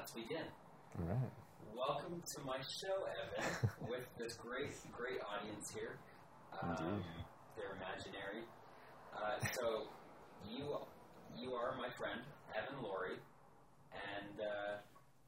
[0.00, 0.48] let's begin.
[0.96, 1.30] All right.
[1.76, 6.00] Welcome to my show, Evan, with this great, great audience here.
[6.56, 7.04] Um, Indeed.
[7.52, 8.48] they're imaginary.
[9.12, 9.92] Uh, so,
[10.48, 10.64] you
[11.36, 12.24] you are my friend,
[12.56, 13.20] Evan Laurie,
[13.92, 14.80] and uh,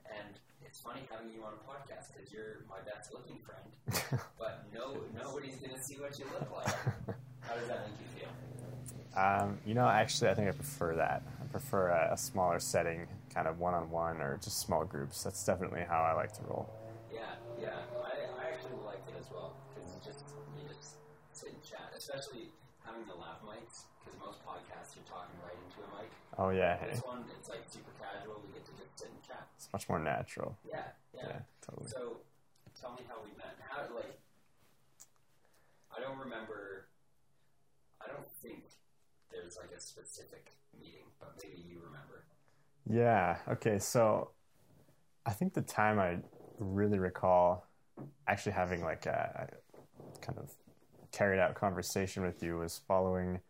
[0.09, 3.69] and it's funny having you on a podcast because you're my best looking friend,
[4.39, 6.73] but no nobody's gonna see what you look like.
[7.45, 8.33] How does that make you feel?
[9.21, 11.23] Um, you know, actually, I think I prefer that.
[11.43, 15.23] I prefer a, a smaller setting, kind of one on one or just small groups.
[15.23, 16.69] That's definitely how I like to roll.
[17.13, 17.21] Yeah,
[17.61, 17.69] yeah.
[18.05, 20.25] I, I actually liked it as well because just
[20.57, 20.97] you just
[21.33, 22.53] sit and chat, especially
[22.85, 26.11] having the lav mics because most podcasts you're talking right into a mic.
[26.39, 26.77] Oh, yeah.
[26.79, 28.41] Hey, This one it's like super casual.
[28.45, 29.49] We get to just sit and chat.
[29.57, 30.57] it's much more natural.
[30.69, 31.21] Yeah, yeah.
[31.29, 31.89] Yeah, totally.
[31.89, 32.21] So
[32.81, 33.57] tell me how we met.
[33.69, 34.19] How like
[35.95, 36.89] I don't remember.
[38.01, 38.65] I don't think
[39.31, 42.25] there's like a specific meeting, but maybe you remember.
[42.93, 43.39] Yeah.
[43.49, 43.79] Okay.
[43.79, 44.31] So
[45.25, 46.19] I think the time I
[46.59, 47.67] really recall
[48.29, 49.49] actually having like a
[50.21, 50.51] kind of
[51.11, 53.41] carried out conversation with you was following,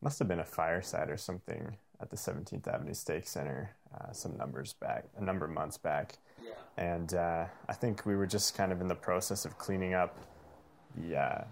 [0.00, 4.36] must have been a fireside or something at the 17th Avenue Stake Center uh, some
[4.36, 6.18] numbers back, a number of months back.
[6.44, 6.50] Yeah.
[6.76, 10.16] And uh, I think we were just kind of in the process of cleaning up
[10.96, 11.44] the uh,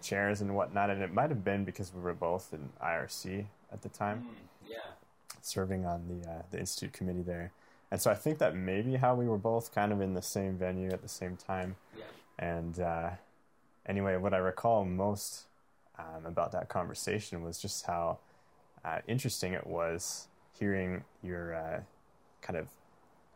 [0.00, 0.90] chairs and whatnot.
[0.90, 4.70] And it might have been because we were both in IRC at the time Mm,
[4.70, 4.76] yeah.
[5.42, 7.52] Serving on the uh, the institute committee there,
[7.90, 10.56] and so I think that maybe how we were both kind of in the same
[10.56, 11.76] venue at the same time.
[11.96, 12.04] Yeah.
[12.38, 13.10] And uh,
[13.86, 15.44] anyway, what I recall most
[15.98, 18.18] um, about that conversation was just how
[18.84, 21.80] uh, interesting it was hearing your uh,
[22.40, 22.68] kind of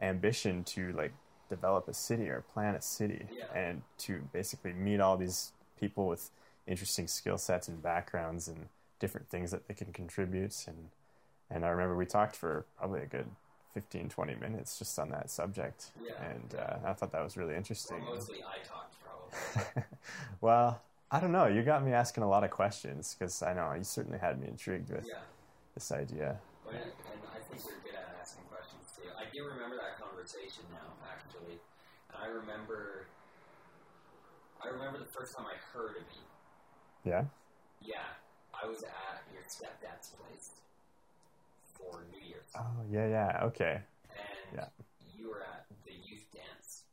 [0.00, 1.12] ambition to like
[1.48, 3.44] develop a city or plan a city, Yeah.
[3.54, 6.30] and to basically meet all these people with
[6.66, 8.66] interesting skill sets and backgrounds and
[8.98, 10.88] different things that they can contribute and
[11.50, 13.26] and I remember we talked for probably a good
[13.74, 16.30] 15 20 minutes just on that subject Yeah.
[16.32, 19.82] and uh, I thought that was really interesting Well, mostly I talked probably.
[20.40, 20.80] well
[21.10, 23.84] I don't know you got me asking a lot of questions because I know you
[23.84, 25.18] certainly had me intrigued with Yeah.
[25.74, 29.08] this idea But, and I think we're good at asking questions too.
[29.16, 31.60] I do remember that conversation now, actually.
[32.10, 33.06] And I remember,
[34.64, 36.24] I remember the first time I heard of you.
[37.04, 37.24] yeah
[37.80, 38.08] Yeah,
[38.50, 40.50] I was at your stepdad's place
[41.76, 44.66] for New Year's, oh yeah yeah okay and yeah.
[45.16, 46.84] you were at the youth dance.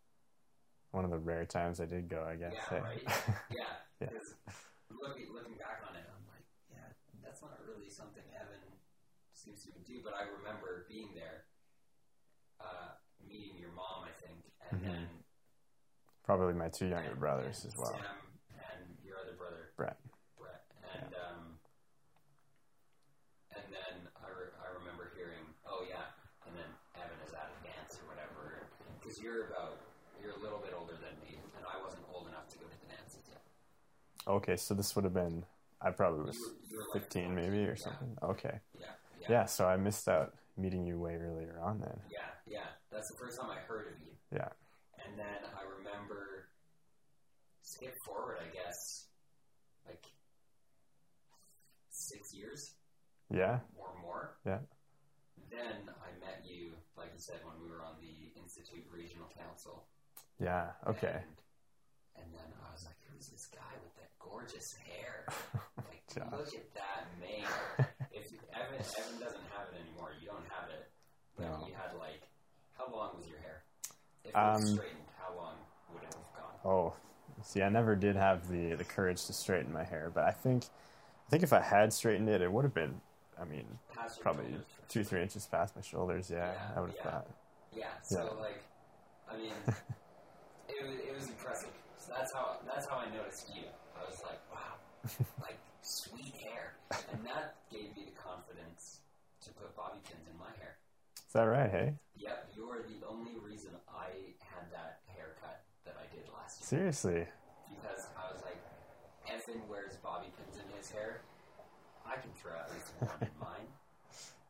[0.91, 3.03] one of the rare times I did go I guess Yeah, right.
[3.51, 3.63] Yeah,
[4.01, 4.09] Yeah.
[4.91, 6.89] looking looking back on it, I'm like, yeah,
[7.23, 8.61] that's not really something Evan
[9.33, 9.99] seems to do.
[10.03, 11.45] But I remember being there,
[12.59, 12.95] uh,
[13.27, 14.39] meeting your mom, I think,
[14.71, 14.85] and Mhm.
[14.85, 15.07] then
[16.23, 18.05] probably my two younger and- brothers and as well Sam
[18.55, 19.97] and your other brother Brett,
[20.95, 21.59] and um,
[23.55, 26.05] and then I, re- I remember hearing, oh yeah,
[26.47, 28.67] and then Evan is at a dance or whatever,
[28.99, 29.79] because you're about
[30.21, 32.77] you're a little bit older than me, and I wasn't old enough to go to
[32.83, 33.41] the dances yet.
[34.27, 35.43] okay so this would have been
[35.81, 37.75] I probably was You were, you were like 15 maybe or Yeah.
[37.87, 38.87] something okay Yeah,
[39.19, 42.67] yeah, yeah so I missed out meeting you way earlier on then yeah, yeah.
[42.91, 44.11] That's the first time I heard of you.
[44.31, 44.49] yeah
[45.03, 46.45] And then I remember,
[47.63, 49.07] skip forward, I guess,
[49.87, 50.05] like
[51.89, 52.73] six years
[53.31, 54.35] yeah or more.
[54.45, 54.59] Yeah.
[55.49, 59.87] Then I met you, like you said, when we were on the Institute Regional Council.
[60.43, 61.39] yeah okay And,
[62.19, 65.25] and then I was like, who's this guy with that gorgeous hair?
[65.77, 67.45] Like, look at that mane.
[68.11, 70.91] if Evan, Evan doesn't have it anymore, you don't have it.
[71.35, 71.65] But No.
[71.67, 72.29] you had like,
[72.77, 73.63] how long was your hair?
[74.23, 75.55] If it Um, was straightened, how long
[75.91, 76.71] would it have gone?
[76.71, 76.93] Oh,
[77.41, 80.65] see, I never did have the the courage to straighten my hair, but I think
[81.27, 83.01] I think if I had straightened it, it would have been.
[83.39, 84.57] I mean, Past probably
[84.89, 86.29] two three inches past my shoulders.
[86.29, 87.11] Yeah, Yeah, I would have yeah.
[87.11, 87.27] thought.
[87.75, 87.85] Yeah.
[88.03, 88.41] So Yeah.
[88.41, 88.63] like,
[89.29, 89.53] I mean,
[90.69, 91.73] it was it was impressive.
[91.97, 93.63] So that's how that's how I noticed you.
[93.95, 94.75] I was like, wow,
[95.41, 96.75] like sweet hair,
[97.11, 98.99] and that gave me the confidence
[99.45, 100.77] to put bobby pins in my hair.
[101.27, 101.69] Is that right?
[101.69, 106.61] Hey, Yep, you are the only reason I had that haircut that I did last
[106.61, 107.25] year seriously?
[107.73, 108.61] because I was like,
[109.27, 111.21] Evan wears bobby pins in his hair.
[112.13, 113.67] I can throw at least one mine,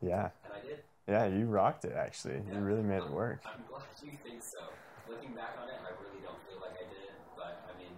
[0.02, 0.84] Yeah, and I did.
[1.08, 1.94] yeah, you rocked it.
[1.96, 2.56] Actually, Yeah.
[2.56, 3.40] you really made it I'm- work.
[3.46, 4.60] I'm glad you think so.
[5.10, 7.96] Looking back on it, I really don't feel like I did it, but I mean,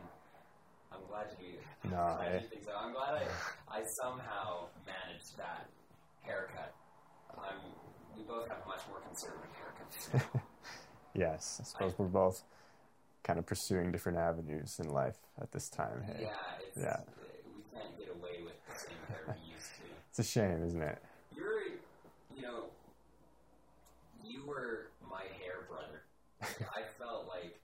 [0.91, 1.57] I'm glad you.
[1.91, 2.71] No, I'm you think so.
[2.75, 5.69] I'm glad I, I somehow managed that
[6.23, 6.73] haircut.
[7.37, 7.57] I'm.
[8.17, 10.39] We both have much more conservative haircuts.
[11.13, 12.41] Yes, I suppose we're both
[13.23, 16.01] kind of pursuing different avenues in life at this time.
[16.07, 16.29] Hey, yeah,
[16.65, 16.97] it's, Yeah.
[17.45, 18.24] we can't get away
[20.17, 20.97] it's a shame, isn't it?
[21.35, 21.59] You're,
[22.37, 22.67] you know,
[24.23, 26.03] you were my hair brother.
[26.41, 27.59] I felt like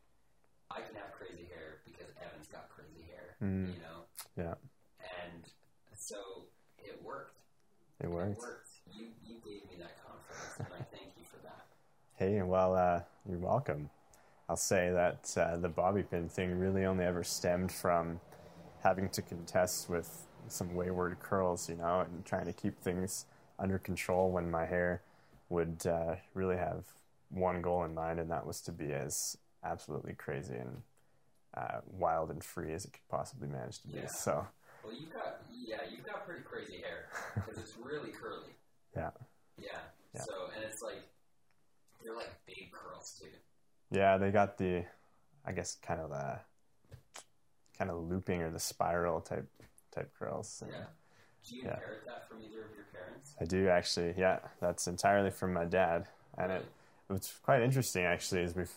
[0.69, 3.37] I can have crazy hair because Evan's got crazy hair.
[3.41, 3.67] Mm.
[3.67, 4.03] You know.
[4.35, 4.55] Yeah.
[4.99, 5.45] And
[5.97, 6.17] so
[6.77, 7.39] it worked.
[8.01, 8.31] It worked.
[8.31, 8.69] It worked.
[8.93, 11.67] You, you gave me that confidence, and I thank you for that.
[12.17, 12.99] Hey, well, uh,
[13.29, 13.89] you're welcome.
[14.49, 18.19] I'll say that uh, the bobby pin thing really only ever stemmed from
[18.83, 23.25] having to contest with some wayward curls, you know, and trying to keep things
[23.59, 25.01] under control when my hair
[25.49, 26.85] would uh, really have
[27.29, 30.81] one goal in mind, and that was to be as absolutely crazy and
[31.55, 33.99] uh, wild and free as it could possibly manage to be.
[33.99, 34.07] Yeah.
[34.07, 34.47] So,
[34.83, 38.51] Well, you got yeah, you've got pretty crazy hair because it's really curly.
[38.95, 39.11] yeah.
[39.57, 39.67] Yeah.
[40.15, 40.21] Yeah.
[40.21, 41.03] So and it's like
[42.03, 43.27] they're like big curls too.
[43.91, 44.85] Yeah, they got the,
[45.45, 46.39] I guess, kind of the,
[47.77, 49.47] kind of looping or the spiral type
[49.91, 50.63] type curls.
[50.67, 50.85] Yeah.
[51.47, 51.73] Do you Yeah.
[51.73, 53.35] inherit that from either of your parents?
[53.39, 54.13] I do actually.
[54.17, 56.07] Yeah, that's entirely from my dad,
[56.37, 56.65] and it
[57.07, 58.73] what's quite interesting actually is we've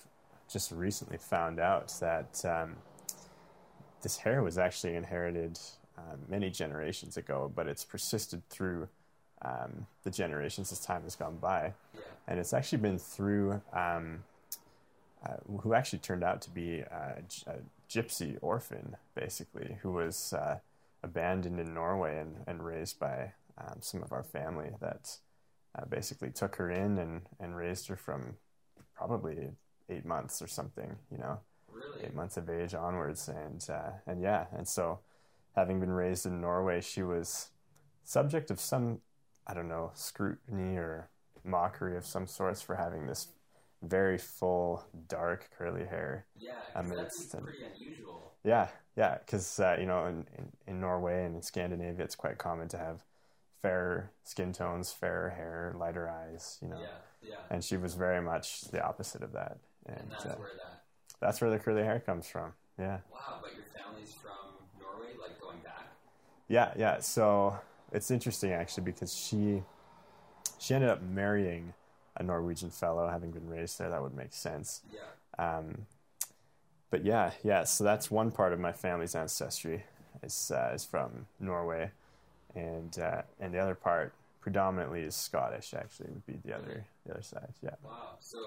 [0.50, 2.76] just recently found out that um,
[4.02, 5.58] this hair was actually inherited
[5.96, 8.88] uh, many generations ago, but it's persisted through
[9.42, 11.74] um, the generations as time has gone by.
[11.94, 12.00] Yeah.
[12.26, 14.24] and it's actually been through um,
[15.24, 17.22] uh, who actually turned out to be a
[17.88, 20.58] gypsy orphan, basically, who was uh,
[21.04, 25.18] abandoned in Norway and, and raised by um, some of our family that
[25.78, 28.36] uh, basically took her in and, and raised her from
[28.94, 29.50] probably
[29.88, 31.38] eight months or something, you know,
[31.72, 32.04] Really?
[32.04, 35.00] eight months of age onwards, and uh, and yeah, and so
[35.56, 37.48] having been raised in Norway, she was
[38.04, 39.00] subject of some
[39.46, 41.10] I don't know scrutiny or
[41.44, 43.28] mockery of some sorts for having this
[43.82, 46.26] very full dark curly hair.
[46.38, 46.52] Yeah.
[46.76, 48.32] Amidst that's and- unusual.
[48.44, 50.26] Yeah, yeah, because uh, you know in,
[50.66, 53.02] in Norway and in Scandinavia, it's quite common to have
[53.62, 56.78] fairer skin tones, fairer hair, lighter eyes, you know.
[56.80, 56.88] Yeah.
[57.30, 57.36] Yeah.
[57.50, 59.56] And she was very much the opposite of that,
[59.86, 60.82] and, And that's uh, where that.
[61.20, 62.52] that's where the curly hair comes from.
[62.78, 62.98] Yeah.
[63.10, 65.86] Wow, but your family's from Norway, like going back.
[66.48, 67.00] Yeah, yeah.
[67.00, 67.58] So
[67.92, 69.62] it's interesting actually because she
[70.58, 71.72] she ended up marrying
[72.16, 73.88] a Norwegian fellow, having been raised there.
[73.88, 74.82] That would make sense.
[74.92, 75.56] Yeah.
[75.58, 75.86] Um,
[76.94, 77.64] but yeah, yeah.
[77.64, 79.82] So that's one part of my family's ancestry
[80.22, 81.90] is uh, is from Norway,
[82.54, 85.74] and uh, and the other part predominantly is Scottish.
[85.74, 87.52] Actually, would be the other the other side.
[87.64, 88.14] Yeah, Wow.
[88.20, 88.38] So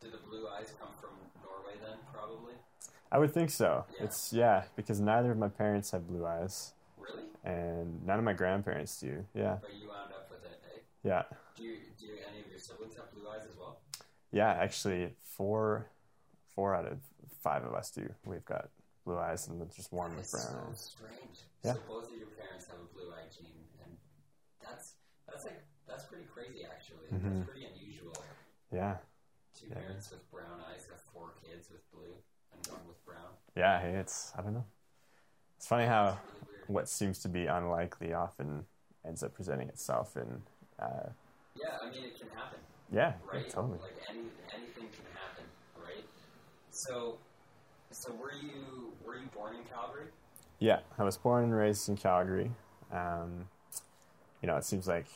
[0.00, 1.10] did the blue eyes come from
[1.42, 1.98] Norway then?
[2.14, 2.54] Probably.
[3.10, 3.84] I would think so.
[3.98, 4.04] Yeah.
[4.04, 7.24] It's yeah because neither of my parents have blue eyes, Really?
[7.44, 9.24] and none of my grandparents do.
[9.34, 10.78] Yeah, But you wound up with it, eh?
[11.02, 11.24] yeah.
[11.56, 13.80] Do you, do any of your siblings have blue eyes as well?
[14.30, 15.86] Yeah, actually, four
[16.54, 16.98] four out of
[17.42, 18.08] five of us do.
[18.24, 18.68] We've got
[19.04, 20.80] blue eyes and just one with brown so eyes.
[20.96, 21.38] strange.
[21.64, 21.74] Yeah.
[21.74, 23.96] So both of your parents have a blue eye gene, and
[24.60, 24.94] that's
[25.26, 27.06] that's like that's pretty crazy actually.
[27.12, 27.22] Mhm.
[27.40, 28.16] That's pretty unusual.
[28.72, 28.98] Yeah,
[29.54, 29.74] Two Yeah.
[29.74, 32.14] parents with brown eyes have four kids with blue
[32.52, 33.34] and one with brown.
[33.56, 33.80] yeah.
[33.80, 34.66] Hey, it's I don't know.
[35.56, 36.08] It's funny how
[36.40, 38.66] It's really what seems to be unlikely often
[39.04, 40.42] ends up presenting itself in.
[40.78, 41.10] Uh,
[41.56, 42.60] Yeah, I mean it can happen,
[42.92, 43.48] yeah, right?
[43.48, 43.78] totally.
[43.80, 44.20] Like any
[44.54, 45.44] anything can happen,
[45.76, 46.04] right?
[46.70, 47.18] So,
[47.90, 50.06] so were you were you born in Calgary?
[50.58, 52.50] Yeah, I was born and raised in Calgary.
[52.92, 53.48] Um,
[54.42, 55.06] you know, it seems like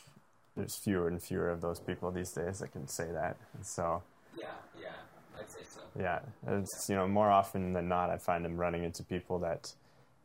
[0.56, 4.03] there's fewer and fewer of those people these days that can say that, and so.
[4.38, 4.47] Yeah,
[4.81, 4.88] yeah,
[5.38, 5.81] I'd say so.
[5.99, 9.72] Yeah, it's you know more often than not, I find them running into people that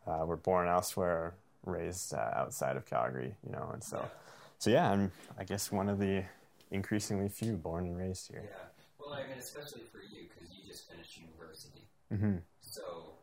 [0.08, 1.34] uh, were born elsewhere,
[1.66, 3.36] or raised uh, outside of Calgary.
[3.46, 4.10] You know, and so Yeah.
[4.58, 6.24] so yeah, I'm I guess one of the
[6.72, 8.44] increasingly few born and raised here.
[8.46, 8.56] Yeah.
[9.00, 11.82] Well, I mean, especially for you because you just finished university.
[12.10, 13.14] Hmm So,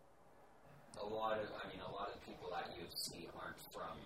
[1.01, 3.97] a lot of, I mean, a lot of people at U of C aren't from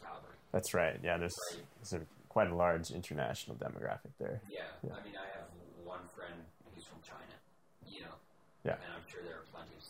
[0.00, 0.36] Calgary.
[0.52, 0.98] That's right.
[1.02, 1.64] Yeah, there's, Right.
[1.80, 4.40] there's a, quite a large international demographic there.
[4.48, 4.62] Yeah.
[4.82, 4.94] Yeah.
[4.94, 5.48] I mean, I have
[5.84, 6.34] one friend
[6.74, 7.34] who's from China,
[7.86, 8.16] you know.
[8.64, 8.74] Yeah.
[8.82, 9.82] And I'm sure there are plenty of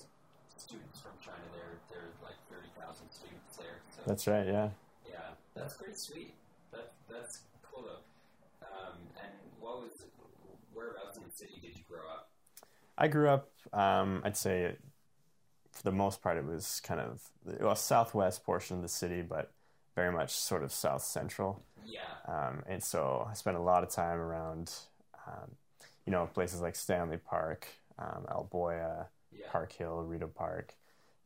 [0.56, 1.78] students from China there.
[1.90, 3.78] There are like 30,000 students there.
[3.94, 4.46] So, That's right.
[4.46, 4.68] Yeah.
[5.08, 6.34] yeah, that's pretty sweet.
[6.72, 8.02] That, that's cool though.
[8.66, 9.92] Um, and what was,
[10.74, 12.30] whereabouts in the city did you grow up?
[12.98, 13.50] I grew up.
[13.72, 14.76] Um, I'd say,
[15.72, 19.22] for the most part, it was kind of the well, southwest portion of the city,
[19.22, 19.50] but
[19.94, 21.62] very much sort of south central.
[21.86, 22.00] Yeah.
[22.26, 24.72] Um, and so I spent a lot of time around,
[25.26, 25.52] um,
[26.06, 27.66] you know, places like Stanley Park,
[27.98, 29.46] um, Elboya, Yeah.
[29.50, 30.74] Park Hill, Rideau Park.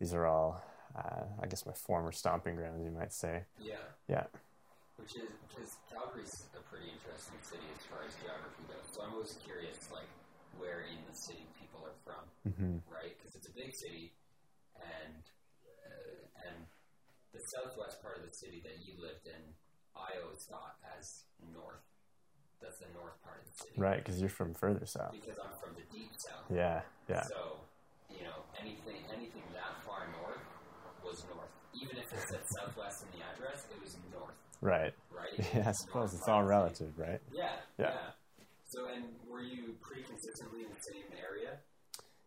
[0.01, 0.63] These are all,
[0.97, 3.45] uh, I guess, my former stomping grounds, you might say.
[3.61, 3.77] Yeah.
[4.09, 4.25] Yeah.
[4.97, 8.85] Which is because Calgary's a pretty interesting city as far as geography goes.
[8.93, 10.09] So I'm always curious, like
[10.59, 11.47] where in the city
[12.09, 12.25] from,
[12.57, 13.13] hmm right?
[13.21, 14.17] Because it's a big city,
[14.81, 15.21] and
[15.85, 16.57] uh, and
[17.37, 19.43] the southwest part of the city that you lived in,
[19.93, 21.85] I always thought as north.
[22.65, 25.15] That's the north part of the city, Right, because you're from further south.
[25.21, 26.49] Because I'm from the deep south.
[26.51, 27.63] Yeah, yeah, So,
[28.11, 30.43] you know, anything anything that far north
[31.05, 31.53] was north.
[31.75, 34.93] even if it said southwest in the address, it was north, Right.
[35.15, 35.35] right?
[35.55, 37.21] Yeah, I suppose it's all relative, right?
[37.33, 37.93] Yeah, Yeah.
[37.95, 38.11] yeah.
[38.69, 41.08] So, and were you pretty consistently in the same?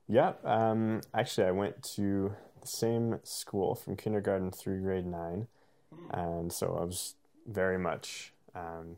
[0.08, 0.34] Yeah.
[0.44, 5.48] Um, actually, I went to the same school from kindergarten through grade nine,
[6.12, 7.16] and so I was
[7.48, 8.98] very much, um,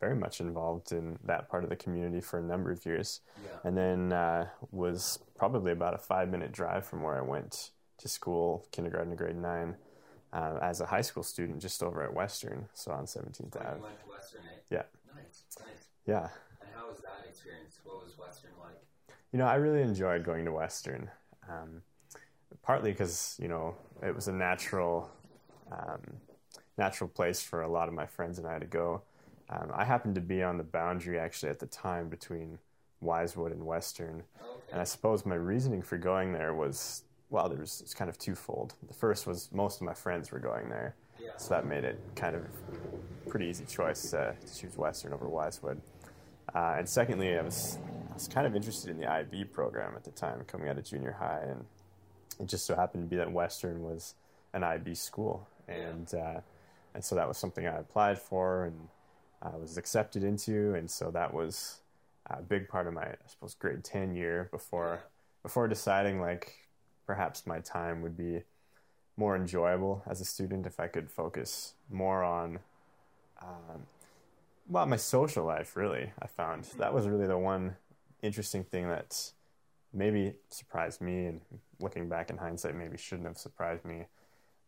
[0.00, 3.50] very much involved in that part of the community for a number of years, Yeah.
[3.64, 8.66] and then uh, was probably about a five-minute drive from where I went to school,
[8.72, 9.76] kindergarten to grade nine,
[10.32, 13.76] uh, as a high school student, just over at Western, so on Seventeenth So Ave.
[13.76, 14.58] you went to Western, eh?
[14.70, 14.82] Yeah.
[15.14, 15.84] Nice, nice.
[16.06, 16.28] Yeah.
[16.62, 17.78] And how was that experience?
[17.84, 18.78] What was Western like?
[19.32, 21.08] You know, I really enjoyed going to Western,
[21.48, 21.82] um,
[22.62, 25.08] partly because you know it was a natural,
[25.70, 26.00] um,
[26.76, 29.02] natural place for a lot of my friends and I to go.
[29.48, 32.58] Um, I happened to be on the boundary actually at the time between
[33.04, 34.24] Wisewood and Western,
[34.72, 38.18] and I suppose my reasoning for going there was well, there was it's kind of
[38.18, 38.74] twofold.
[38.88, 40.96] The first was most of my friends were going there,
[41.36, 42.42] so that made it kind of
[43.28, 45.78] pretty easy choice uh, to choose Western over Wisewood.
[46.52, 47.78] Uh, and secondly, I was
[48.20, 51.16] was kind of interested in the IB program at the time, coming out of junior
[51.18, 51.64] high, and
[52.38, 54.14] it just so happened to be that Western was
[54.52, 56.40] an IB school, and uh,
[56.94, 58.88] and so that was something I applied for and
[59.42, 61.80] I was accepted into, and so that was
[62.28, 65.00] a big part of my I suppose grade ten year before
[65.42, 66.68] before deciding like
[67.06, 68.42] perhaps my time would be
[69.16, 72.58] more enjoyable as a student if I could focus more on
[73.40, 73.86] um,
[74.68, 76.64] well my social life really I found.
[76.76, 77.76] That was really the one
[78.22, 79.32] interesting thing that
[79.92, 81.40] maybe surprised me and
[81.80, 84.04] looking back in hindsight maybe shouldn't have surprised me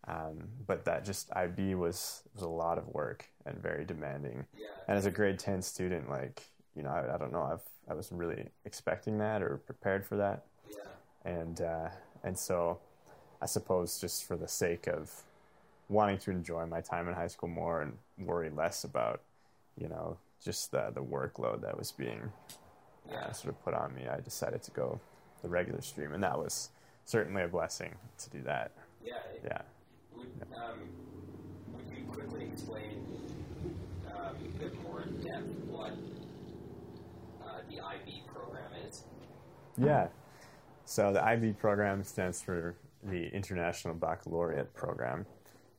[0.09, 4.67] um, but that just IB was was a lot of work and very demanding Yeah.
[4.89, 6.43] and as a grade 10 student like
[6.75, 10.17] you know I, I don't know I've I wasn't really expecting that or prepared for
[10.17, 11.31] that Yeah.
[11.31, 11.89] and uh,
[12.25, 12.79] and so
[13.41, 15.13] I suppose just for the sake of
[15.89, 19.21] wanting to enjoy my time in high school more and worry less about
[19.77, 22.33] you know just the the workload that was being
[23.11, 25.01] uh, sort of put on me, I decided to go
[25.43, 26.71] the regular stream, and that was
[27.05, 28.73] certainly a blessing to do that.
[29.05, 29.15] Yeah.
[29.45, 29.63] Yeah.
[30.17, 30.81] Would, um,
[31.73, 33.05] would you quickly explain
[34.07, 35.93] um, a bit more in depth what
[37.45, 39.05] uh, the IB program is?
[39.77, 40.09] Yeah.
[40.85, 45.27] So the IB program stands for the International Baccalaureate Program,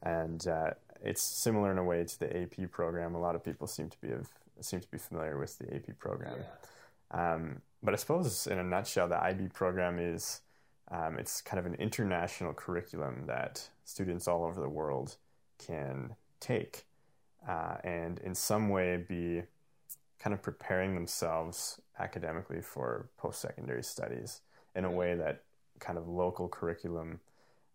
[0.02, 3.16] and uh, it's similar in a way to the AP program.
[3.16, 4.28] A lot of people seem to be of,
[4.60, 6.36] seem to be familiar with the AP program.
[6.38, 6.46] Yeah.
[7.14, 10.42] Um, but I suppose, in a nutshell, the IB program is
[10.92, 15.18] um, it's kind of an international curriculum that students all over the world
[15.66, 16.86] can take,
[17.48, 19.44] uh, and in some way be
[20.20, 24.42] kind of preparing themselves academically for post-secondary studies
[24.76, 25.44] in a way that
[25.80, 27.20] kind of local curriculum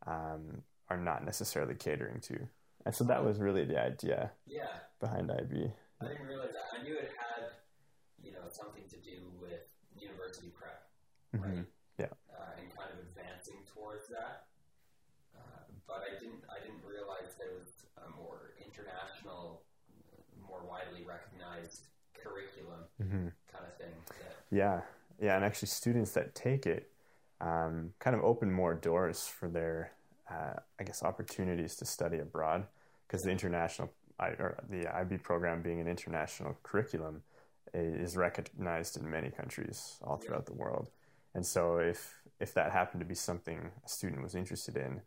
[0.07, 2.39] um, are not necessarily catering to.
[2.87, 4.69] And so that was really the idea Yeah.
[5.01, 5.71] behind IB.
[6.01, 6.79] I didn't realize that.
[6.81, 7.28] I knew it had,
[8.55, 9.67] something to do with
[9.99, 10.89] university prep,
[11.33, 11.65] right?
[11.99, 12.07] Yeah.
[12.31, 14.47] Uh, and kind of advancing towards that.
[15.37, 15.41] Uh,
[15.87, 16.45] but I didn't.
[16.49, 19.63] I didn't realize it was a more international,
[20.47, 23.33] more widely recognized curriculum Mhm.
[23.53, 23.93] kind of thing.
[24.51, 24.83] Yeah,
[25.21, 26.91] yeah, and actually, students that take it
[27.41, 29.93] um, kind of open more doors for their,
[30.31, 32.67] uh, I guess, opportunities to study abroad
[33.07, 37.23] because the international, I, or the IB program being an international curriculum,
[37.81, 40.91] is recognized in many countries all throughout the world,
[41.35, 45.01] and so if if that happened to be something a student was interested in,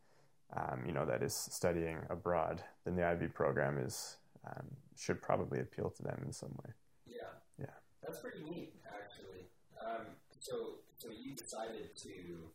[0.56, 4.66] um, you know, that is studying abroad, then the IB program is um,
[4.98, 6.74] should probably appeal to them in some way.
[7.06, 7.22] yeah.
[7.60, 7.66] Yeah.
[8.04, 9.48] That's pretty neat, actually.
[9.80, 10.08] Um,
[10.40, 12.50] so, so you decided to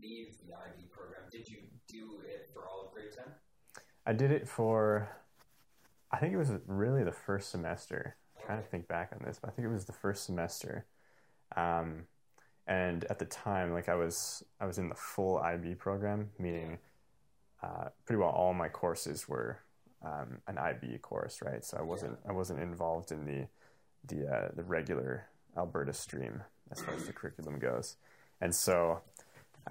[0.00, 1.22] leave the IB program.
[1.32, 3.32] Did you do it for all of grade ten?
[4.06, 5.08] I did it for,
[6.10, 8.16] I think it was really the first semester.
[8.46, 10.84] Trying to think back on this, but I think it was the first semester.
[11.56, 12.04] Um,
[12.66, 16.78] and at the time, like I was, I was in the full IB program, meaning
[17.62, 19.58] uh, pretty well all my courses were
[20.04, 21.64] um, an IB course, right?
[21.64, 23.46] So I wasn't, I wasn't involved in the
[24.06, 27.96] the uh, the regular Alberta stream as far as the curriculum goes,
[28.40, 29.00] and so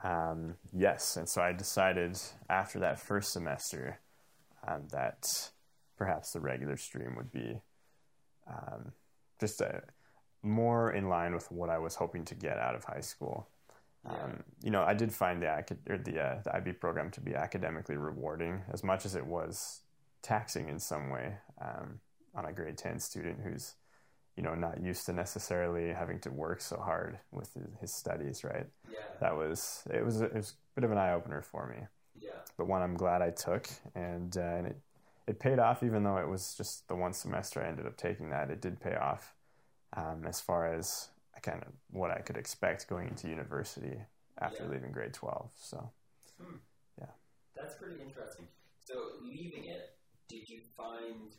[0.04, 4.00] um, yes, and so I decided after that first semester
[4.68, 5.24] um, that
[5.98, 7.62] perhaps the regular stream would be
[8.48, 8.92] um,
[9.40, 9.84] just a,
[10.44, 13.48] more in line with what I was hoping to get out of high school.
[14.06, 15.48] Um, you know, I did find the
[15.90, 19.82] or the uh, the IB program to be academically rewarding as much as it was
[20.22, 22.00] taxing in some way um,
[22.36, 23.76] on a grade ten student who's
[24.36, 28.44] you know not used to necessarily having to work so hard with his, his studies.
[28.44, 28.68] Right?
[28.92, 29.00] Yeah.
[29.22, 31.88] That was it was it was a bit of an eye opener for me.
[32.20, 32.32] Yeah.
[32.58, 34.78] but one I'm glad I took, and uh, and it
[35.28, 35.84] it paid off.
[35.84, 38.80] Even though it was just the one semester I ended up taking that, it did
[38.80, 39.36] pay off
[39.96, 43.98] um, as far as I kind of what I could expect going into university
[44.40, 44.72] after Yeah.
[44.72, 45.52] leaving grade twelve.
[45.56, 45.92] So
[46.42, 46.58] Hmm.
[47.00, 47.12] Yeah.
[47.56, 48.48] That's pretty interesting.
[48.86, 51.34] So leaving it, did you find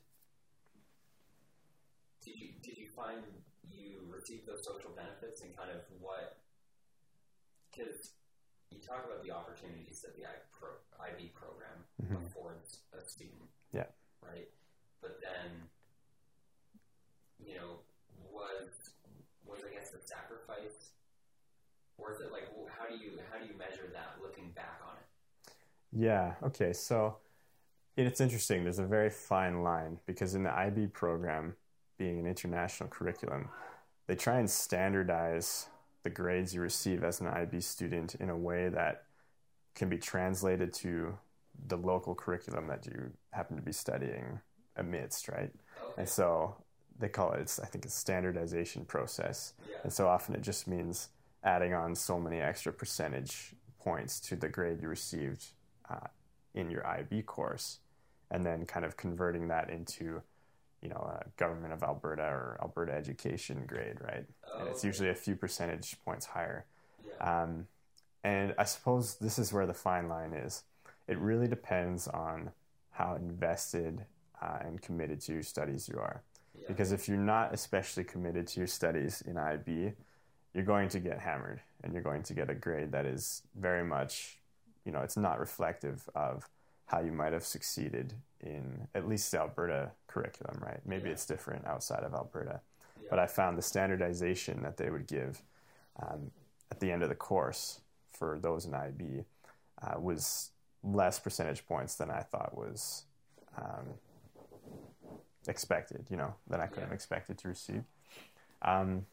[2.23, 3.23] did you did you find
[3.69, 6.39] you received those social benefits and kind of what
[7.71, 8.13] because
[8.71, 12.27] you talk about the opportunities that the IB program Mhm.
[12.27, 13.49] affords a student.
[13.75, 13.87] Yeah.
[14.23, 14.49] Right.
[15.03, 15.51] But then,
[17.45, 17.81] you know,
[18.33, 18.71] was
[19.45, 20.93] was I guess the sacrifice,
[21.99, 24.95] or is it like how do you how do you measure that looking back on
[24.97, 25.53] it?
[25.93, 26.35] Yeah.
[26.45, 26.73] Okay.
[26.73, 27.17] So
[27.97, 28.63] it's interesting.
[28.63, 31.57] There's a very fine line because in the IB program,
[31.99, 33.49] being an international curriculum,
[34.07, 35.69] they try and standardize
[36.03, 39.05] the grades you receive as an IB student in a way that
[39.75, 41.19] can be translated to
[41.67, 44.41] the local curriculum that you happen to be studying
[44.77, 45.51] amidst, right?
[45.83, 45.93] Okay.
[45.99, 46.57] And so
[46.99, 49.55] they call it, it's, I think, a standardization process.
[49.69, 49.77] Yeah.
[49.85, 51.09] And so often it just means
[51.43, 55.45] adding on so many extra percentage points to the grade you received
[55.91, 56.07] uh,
[56.55, 57.81] in your IB course,
[58.31, 60.23] and then kind of converting that into,
[60.81, 64.25] you know, a government of Alberta or Alberta education grade, right?
[64.59, 64.89] And it's Okay.
[64.89, 66.65] usually a few percentage points higher.
[67.07, 67.43] Yeah.
[67.43, 67.67] Um,
[68.23, 70.63] and I suppose this is where the fine line is.
[71.09, 72.51] It really depends on
[72.91, 74.05] how invested
[74.41, 76.23] uh, and committed to your studies you are.
[76.59, 76.65] yeah.
[76.69, 79.93] Because if you're not especially committed to your studies in IB,
[80.55, 83.85] you're going to get hammered and you're going to get a grade that is very
[83.85, 84.39] much,
[84.85, 86.49] you know, it's not reflective of
[86.87, 90.81] how you might have succeeded in at least the Alberta curriculum, right?
[90.87, 91.13] Maybe Yeah.
[91.13, 92.61] it's different outside of Alberta.
[93.03, 93.09] Yeah.
[93.11, 95.43] But I found the standardization that they would give
[96.01, 96.31] um,
[96.71, 97.81] at the end of the course
[98.11, 99.25] for those in IB
[99.83, 100.51] uh, was
[100.85, 103.05] less percentage points than I thought was
[103.57, 103.95] um,
[105.49, 107.85] expected, you know, than I could have expected to receive.
[108.63, 109.07] Um,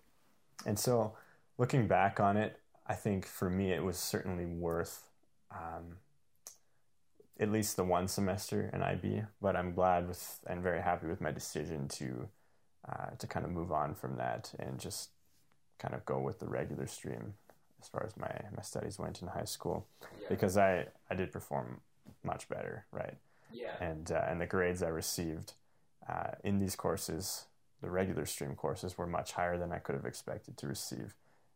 [0.66, 1.14] and so
[1.58, 5.08] looking back on it, I think for me it was certainly worth
[5.52, 5.98] um,
[7.40, 11.22] at least the one semester in IB, but I'm glad with and very happy with
[11.22, 12.30] my decision to
[12.88, 15.10] uh, to kind of move on from that and just
[15.78, 17.34] kind of go with the regular stream
[17.82, 19.88] as far as my, my studies went in high school
[20.22, 20.28] yeah.
[20.30, 21.82] because I, I did perform
[22.24, 23.16] much better, right?
[23.52, 23.76] yeah.
[23.82, 25.54] And uh, and the grades I received
[26.08, 27.46] uh, in these courses,
[27.82, 31.16] the regular stream courses, were much higher than I could have expected to receive,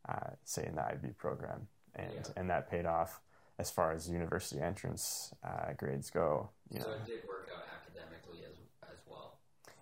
[0.10, 2.32] uh, say in the IB program, and Yeah.
[2.36, 3.22] and that paid off
[3.58, 6.50] as far as university entrance uh, grades go.
[6.70, 8.58] You so know, it did work out academically as
[8.92, 9.38] as well.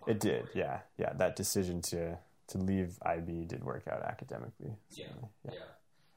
[0.06, 1.14] it did, yeah, yeah.
[1.14, 4.76] That decision to to leave IB did work out academically.
[4.92, 5.08] Yeah.
[5.08, 5.70] certainly, Yeah.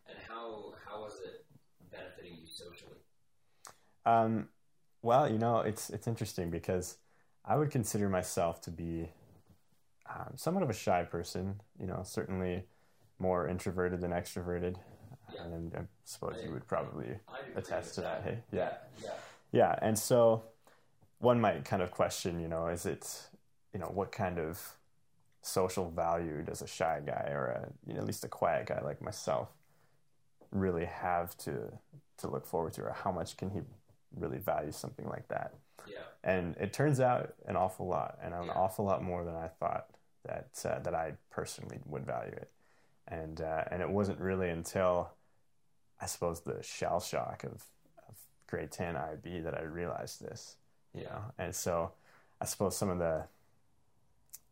[0.09, 1.47] And how how was it
[1.91, 2.93] benefiting you socially?
[4.05, 4.49] Um,
[5.03, 6.97] well, you know, it's it's interesting because
[7.45, 9.09] I would consider myself to be
[10.09, 11.61] um, somewhat of a shy person.
[11.79, 12.65] You know, certainly
[13.19, 14.77] more introverted than extroverted,
[15.35, 15.45] Yeah.
[15.45, 17.19] and I suppose I- you would probably
[17.55, 18.23] attest to that.
[18.23, 19.15] Hey, yeah, Yeah.
[19.53, 19.79] yeah.
[19.81, 20.43] And so,
[21.19, 23.29] one might kind of question, you know, is it,
[23.73, 24.77] you know, what kind of
[25.43, 28.81] social value does a shy guy or a, you know, at least a quiet guy
[28.83, 29.49] like myself
[30.61, 31.73] really have to
[32.19, 33.61] to look forward to, or how much can he
[34.17, 35.55] really value something like that?
[35.87, 35.99] Yeah.
[36.25, 38.53] And it turns out an awful lot, and an Yeah.
[38.55, 39.91] awful lot more than I thought
[40.25, 42.51] that uh, that I personally would value it.
[43.09, 45.11] And uh, and it wasn't really until
[46.01, 47.65] I suppose the shell shock of,
[48.09, 48.17] of
[48.47, 50.57] grade ten IB that I realized this,
[50.95, 51.09] you Yeah.
[51.11, 51.25] know.
[51.39, 51.93] And so
[52.41, 53.25] I suppose some of the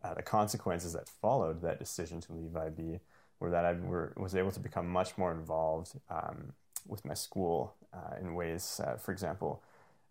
[0.03, 3.01] uh, the consequences that followed that decision to leave IB
[3.41, 6.53] were that I were, was able to become much more involved um,
[6.87, 9.63] with my school uh, in ways, uh, for example,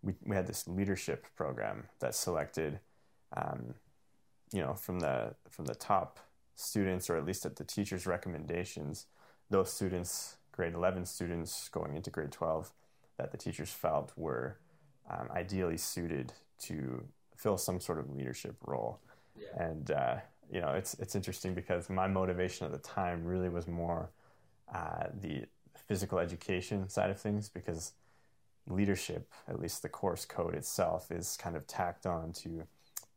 [0.02, 2.80] we, we had this leadership program that selected,
[3.36, 3.74] um,
[4.52, 6.20] you know, from the from the top
[6.56, 9.06] students, or at least at the teachers' recommendations,
[9.50, 12.72] those students, grade eleven students going into grade twelve,
[13.16, 14.58] that the teachers felt were
[15.10, 17.04] um, ideally suited to
[17.36, 19.00] fill some sort of leadership role.
[19.36, 19.64] Yeah.
[19.64, 20.16] And uh,
[20.52, 24.10] you know, it's it's interesting because my motivation at the time really was more
[24.72, 25.44] uh, the
[25.86, 27.92] physical education side of things because
[28.66, 32.64] leadership, at least the course code itself, is kind of tacked on to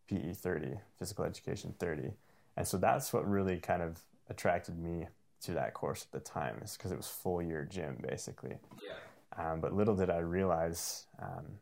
[0.10, 2.12] PE 30, physical education 30.
[2.56, 5.08] And so that's what really kind of attracted me
[5.44, 8.58] to that course at the time, is because it was full year gym basically.
[8.84, 9.52] Yeah.
[9.52, 11.60] Um, but little did I realize um,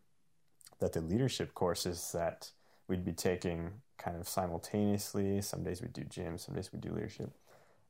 [0.80, 2.52] that the leadership courses that
[2.88, 6.92] we'd be taking kind of simultaneously, some days we'd do gym, some days we'd do
[6.92, 7.32] leadership.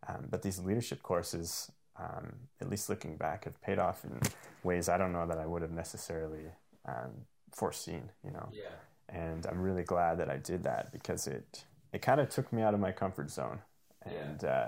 [0.08, 4.20] Um, but these leadership courses, um, at least looking back, have paid off in
[4.64, 6.46] ways I don't know that I would have necessarily
[6.88, 8.10] um, foreseen.
[8.24, 8.70] You know, Yeah.
[9.10, 12.62] and I'm really glad that I did that because it it kind of took me
[12.62, 13.60] out of my comfort zone,
[14.06, 14.68] and uh,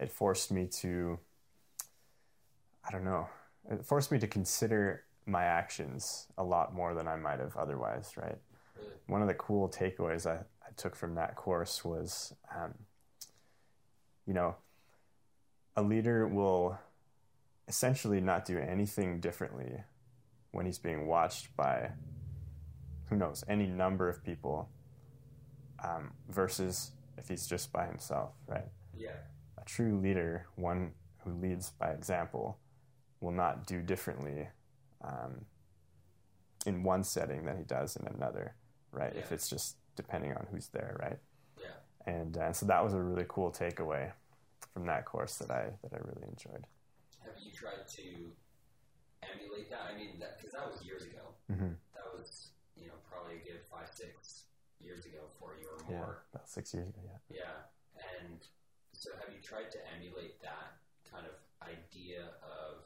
[0.00, 1.18] it forced me to
[2.84, 3.28] I don't know,
[3.70, 8.14] it forced me to consider my actions a lot more than I might have otherwise.
[8.16, 8.38] Right.
[8.76, 8.90] Really.
[9.06, 10.38] One of the cool takeaways I,
[10.72, 12.72] I took from that course was, um,
[14.26, 14.56] you know,
[15.76, 16.78] a leader will
[17.68, 19.82] essentially not do anything differently
[20.52, 21.90] when he's being watched by
[23.06, 24.70] who knows any number of people
[25.84, 28.68] um, versus if he's just by himself right?
[28.96, 29.10] Yeah.
[29.58, 30.92] a true leader one
[31.24, 32.58] who leads by example
[33.20, 34.48] will not do differently
[35.02, 35.44] um,
[36.66, 38.54] in one setting than he does in another
[38.92, 39.14] right?
[39.16, 41.18] If it's just depending on who's there right
[41.60, 41.76] Yeah.
[42.06, 44.10] and uh, so that was a really cool takeaway
[44.72, 46.66] from that course that I that I really enjoyed
[47.24, 48.06] Have you tried to
[49.22, 49.82] emulate that?
[49.92, 51.22] I mean, because that, was years ago.
[51.50, 51.72] mm-hmm.
[51.94, 54.44] That was, you know, probably a good five, six
[54.82, 56.22] years ago for you or yeah more.
[56.34, 57.56] about six years ago yeah Yeah.
[58.18, 58.42] And
[58.92, 60.74] so have you tried to emulate that
[61.06, 62.82] kind of idea of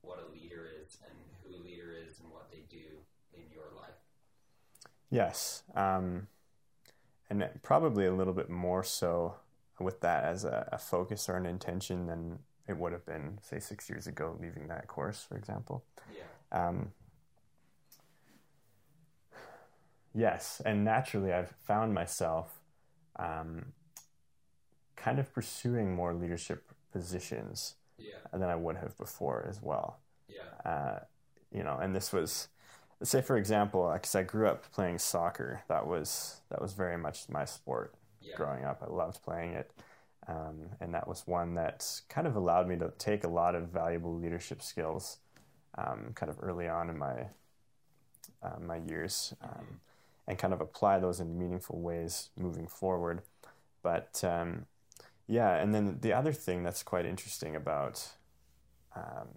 [0.00, 1.12] what a leader is and
[1.44, 3.04] who a leader is and what they do
[3.36, 3.99] in your life?
[5.10, 6.28] Yes, um,
[7.28, 9.34] and probably a little bit more so
[9.78, 13.58] with that as a, a focus or an intention than it would have been, say,
[13.58, 15.82] six years ago, leaving that course, for example.
[16.14, 16.66] Yeah.
[16.66, 16.92] Um,
[20.14, 22.60] yes, and naturally, I've found myself
[23.16, 23.72] um,
[24.96, 28.14] kind of pursuing more leadership positions Yeah.
[28.32, 30.70] than I would have before as well Yeah.
[30.70, 30.98] uh,
[31.52, 32.48] you know, and this was,
[33.02, 35.62] say for example, because I grew up playing soccer.
[35.68, 38.36] That was that was very much my sport Yeah.
[38.36, 38.82] growing up.
[38.82, 39.72] I loved playing it,
[40.28, 43.68] um, and that was one that kind of allowed me to take a lot of
[43.68, 45.18] valuable leadership skills,
[45.78, 47.28] um, kind of early on in my
[48.42, 49.80] uh, my years, um,
[50.26, 53.22] and kind of apply those in meaningful ways moving forward.
[53.82, 54.66] But um,
[55.26, 58.08] yeah, and then the other thing that's quite interesting about
[58.94, 59.28] um,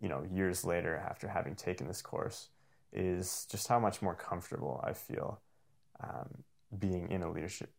[0.00, 2.48] you know, years later after having taken this course,
[2.96, 5.40] is just how much more comfortable I feel
[6.02, 6.44] um,
[6.78, 7.70] being in a leadership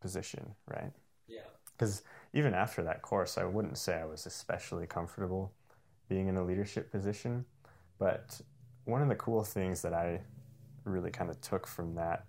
[0.00, 0.92] position, right?
[1.26, 1.40] Yeah.
[1.72, 5.52] Because even after that course, I wouldn't say I was especially comfortable
[6.08, 7.44] being in a leadership position.
[7.98, 8.40] But
[8.84, 10.20] one of the cool things that I
[10.84, 12.26] really kind of took from that,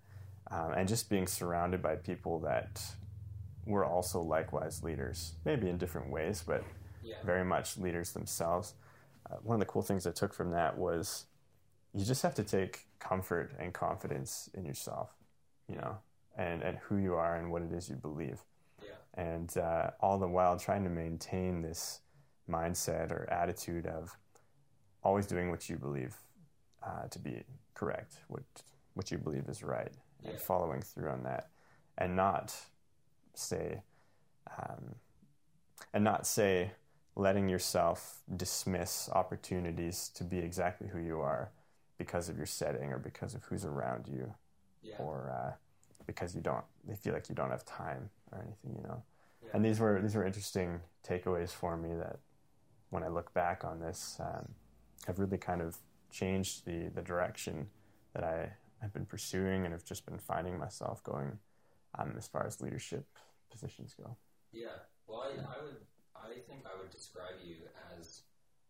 [0.49, 2.81] um, and just being surrounded by people that
[3.65, 6.63] were also likewise leaders, maybe in different ways, but
[7.03, 7.15] Yeah.
[7.23, 8.73] very much leaders themselves.
[9.29, 11.25] Uh, one of the cool things I took from that was
[11.97, 15.09] you just have to take comfort and confidence in yourself,
[15.67, 15.97] you know,
[16.37, 18.39] and, and who you are and what it is you believe.
[18.83, 18.89] Yeah.
[19.15, 22.01] And uh, all the while trying to maintain this
[22.47, 24.15] mindset or attitude of
[25.03, 26.15] always doing what you believe
[26.85, 28.43] uh, to be correct, what,
[28.93, 29.91] what you believe is right,
[30.23, 30.31] Yeah.
[30.31, 31.49] and following through on that,
[31.97, 32.55] and not
[33.33, 33.81] say,
[34.55, 34.95] um,
[35.95, 36.73] and not say,
[37.15, 41.49] letting yourself dismiss opportunities to be exactly who you are
[41.97, 44.33] because of your setting or because of who's around you
[44.81, 44.95] Yeah.
[44.99, 45.53] or uh,
[46.05, 49.03] because you don't they feel like you don't have time or anything you know
[49.43, 49.49] Yeah.
[49.53, 52.19] and these were these were interesting takeaways for me that
[52.89, 54.55] when I look back on this um,
[55.05, 55.77] have really kind of
[56.11, 57.67] changed the the direction
[58.13, 61.39] that I have been pursuing and have just been finding myself going
[61.97, 63.05] um, as far as leadership
[63.51, 64.15] positions go
[64.51, 64.67] Yeah.
[65.07, 65.79] Well, I, I would,
[66.15, 67.55] I think I would describe you
[67.95, 68.21] as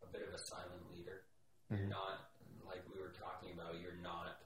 [0.04, 1.26] a bit of a silent leader.
[1.70, 1.90] You're Mhm.
[1.90, 2.30] not
[2.66, 3.80] like we were talking about.
[3.82, 4.38] You're not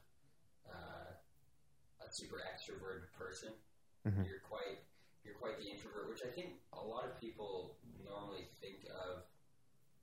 [0.68, 1.12] uh,
[2.00, 3.52] a super extroverted person.
[4.06, 4.26] Mhm.
[4.26, 4.84] You're quite,
[5.24, 9.24] you're quite the introvert, which I think a lot of people normally think of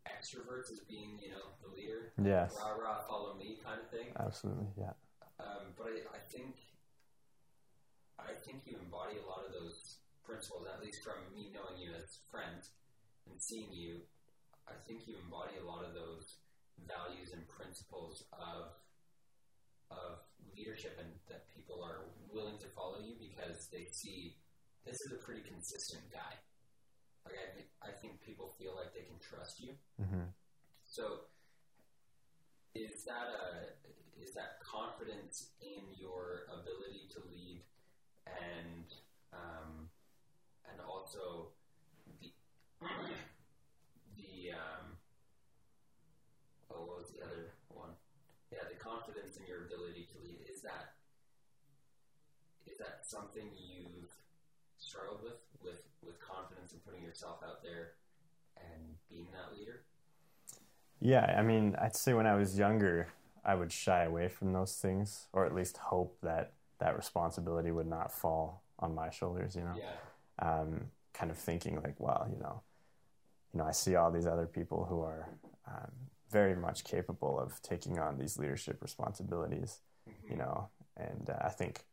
[0.07, 4.07] extroverts as being, you know, the leader, yes rah rah, follow me kind of thing.
[4.17, 4.93] absolutely yeah
[5.39, 6.55] Um, but I, I think
[8.17, 11.93] I think you embody a lot of those principles, at least from me knowing you
[11.95, 12.71] as friends
[13.29, 14.01] and seeing you.
[14.67, 16.37] I think you embody a lot of those
[16.87, 18.73] values and principles of
[19.89, 20.19] of
[20.55, 24.33] leadership, and that people are willing to follow you because they see
[24.85, 26.33] this is a pretty consistent guy.
[27.25, 29.73] Like I, think- I think people feel like they can trust you.
[30.01, 30.33] hmm
[30.89, 31.29] So,
[32.73, 33.77] is that a
[34.17, 37.61] is that confidence in your ability to lead,
[38.25, 38.85] and
[39.33, 39.89] um,
[40.69, 41.53] and also
[42.19, 42.33] the
[44.17, 44.97] the um,
[46.73, 47.93] oh, what was the other one?
[48.51, 50.41] Yeah, the confidence in your ability to lead.
[50.51, 50.97] Is that
[52.67, 54.11] is that something you've
[54.77, 57.93] struggled with with with confidence and putting yourself out there
[58.57, 59.81] and being that leader?
[61.01, 63.07] Yeah, I mean, I'd say when I was younger,
[63.43, 67.87] I would shy away from those things, or at least hope that that responsibility would
[67.87, 69.55] not fall on my shoulders.
[69.55, 70.59] You know, Yeah.
[70.61, 72.61] um, kind of thinking like, well, you know,
[73.53, 75.29] you know, I see all these other people who are
[75.67, 75.91] um,
[76.29, 79.81] very much capable of taking on these leadership responsibilities.
[80.29, 81.85] You know, and uh, I think,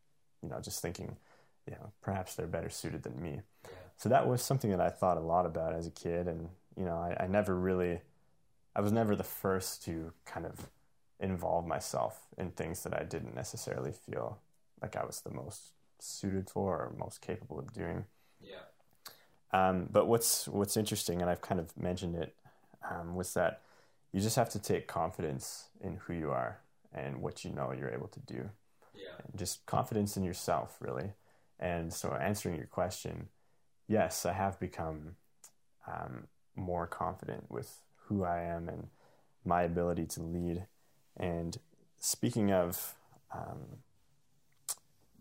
[0.47, 1.17] you know, just thinking,
[1.67, 3.41] you know, perhaps they're better suited than me.
[3.65, 3.71] Yeah.
[3.97, 6.85] So that was something that I thought a lot about as a kid, and you
[6.85, 8.01] know, I, I never really,
[8.77, 10.69] I was never the first to kind of
[11.19, 14.39] involve myself in things that I didn't necessarily feel
[14.81, 18.05] like I was the most suited for or most capable of doing.
[18.41, 18.67] Yeah.
[19.53, 22.37] Um, but what's what's interesting, and I've kind of mentioned it,
[22.89, 23.63] um, was that
[24.13, 26.61] you just have to take confidence in who you are
[26.95, 28.51] and what you know you're able to do.
[29.35, 31.13] Just confidence in yourself, really.
[31.59, 33.29] And so, answering your question,
[33.89, 35.17] yes, I have become
[35.87, 38.89] um, more confident with who I am and
[39.45, 40.67] my ability to lead.
[41.17, 41.57] And
[41.99, 42.95] speaking of
[43.33, 43.79] um,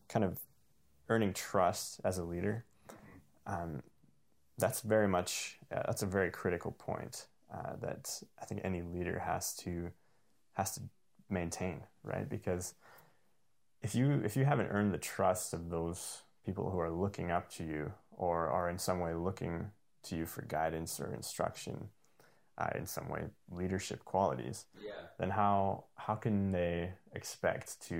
[0.10, 0.40] kind of
[1.10, 2.66] earning trust as a leader,
[3.48, 3.84] um,
[4.58, 9.20] that's very much uh, that's a very critical point uh, that I think any leader
[9.20, 9.92] has to
[10.54, 10.82] has to
[11.30, 12.28] maintain, right?
[12.28, 12.74] Because
[13.86, 16.00] if you if you haven't earned the trust of those
[16.46, 19.70] people who are looking up to you or are in some way looking
[20.04, 21.90] to you for guidance or instruction,
[22.58, 23.22] uh, in some way
[23.52, 24.92] leadership qualities, Yeah.
[25.20, 27.98] then how how can they expect to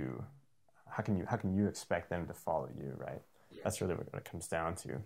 [0.90, 3.22] how can you how can you expect them to follow you, right?
[3.52, 3.62] Yeah.
[3.64, 5.02] That's really what it comes down to.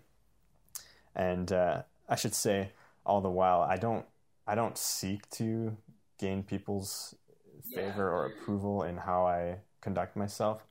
[1.16, 2.72] And uh, I should say,
[3.06, 4.06] all the while, I don't
[4.48, 5.76] I don't seek to
[6.18, 7.16] gain people's
[7.66, 9.42] Yeah, favor or approval in how I
[9.82, 10.66] conduct myself.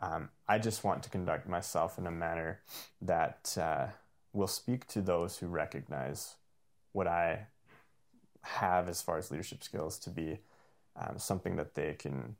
[0.00, 2.60] Um, I just want to conduct myself in a manner
[3.02, 3.86] that uh,
[4.32, 6.36] will speak to those who recognize
[6.92, 7.46] what I
[8.42, 10.38] have as far as leadership skills to be
[10.96, 12.36] um, something that they can,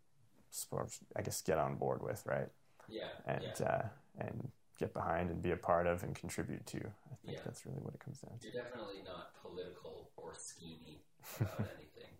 [1.17, 2.49] I guess, get on board with, right?
[2.89, 3.09] Yeah.
[3.27, 3.67] And yeah.
[3.67, 3.83] uh,
[4.19, 6.79] and get behind and be a part of and contribute to.
[6.79, 7.41] I think Yeah.
[7.45, 8.47] that's really what it comes down to.
[8.47, 11.01] You're definitely not political or schemy
[11.39, 12.17] about anything.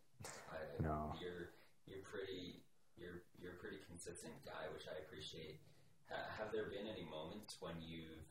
[0.53, 1.15] I, No.
[1.21, 2.63] You're pretty
[2.97, 3.79] you're you're a pretty
[4.11, 5.63] consistent guy, which I appreciate.
[6.11, 8.27] Ha- have there been any moments when you've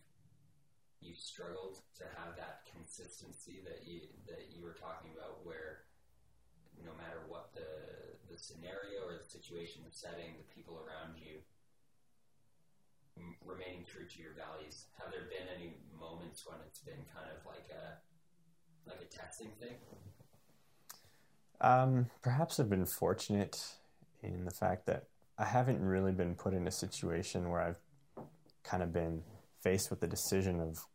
[1.00, 5.88] you've struggled to have that consistency that you that you were talking about, where
[6.84, 11.40] no matter what the the scenario or the situation, the setting, the people around you,
[13.16, 14.92] m- remaining true to your values.
[15.00, 18.04] Have there been any moments when it's been kind of like a
[18.84, 19.80] like a testing thing?
[21.62, 23.76] Um, perhaps I've been fortunate
[24.24, 25.08] in the fact that
[25.40, 28.26] I haven't really been put in a situation where I've
[28.64, 29.24] kind of been
[29.62, 30.86] faced with the decision of,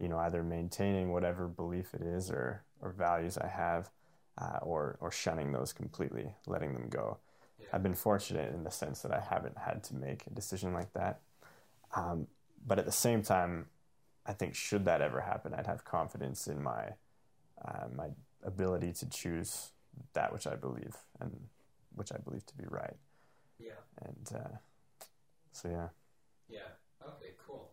[0.00, 3.88] you know, either maintaining whatever belief it is or, or values I have,
[4.36, 7.18] uh, or or shunning those completely, letting them go.
[7.60, 7.66] Yeah.
[7.72, 10.92] I've been fortunate in the sense that I haven't had to make a decision like
[10.94, 11.20] that.
[11.94, 12.26] Um,
[12.66, 13.66] but at the same time,
[14.26, 16.94] I think should that ever happen, I'd have confidence in my
[17.64, 18.08] uh, my
[18.42, 19.70] ability to choose
[20.14, 21.48] that which I believe and
[21.94, 22.96] which I believe to be right.
[23.62, 23.80] Yeah.
[24.02, 24.56] And uh,
[25.52, 25.88] so, yeah.
[26.48, 26.60] Yeah.
[27.02, 27.34] Okay.
[27.46, 27.72] Cool.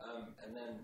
[0.00, 0.80] Um, and then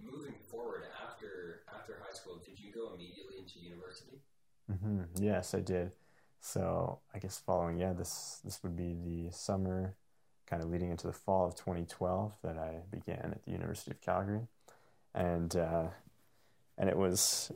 [0.00, 4.20] moving forward after after high school, did you go immediately into university?
[4.68, 5.92] hmm Yes, I did.
[6.40, 9.94] So I guess following, yeah, this this would be the summer,
[10.46, 14.00] kind of leading into the fall of 2012 that I began at the University of
[14.00, 14.46] Calgary,
[15.14, 15.88] and uh,
[16.78, 17.52] and it was,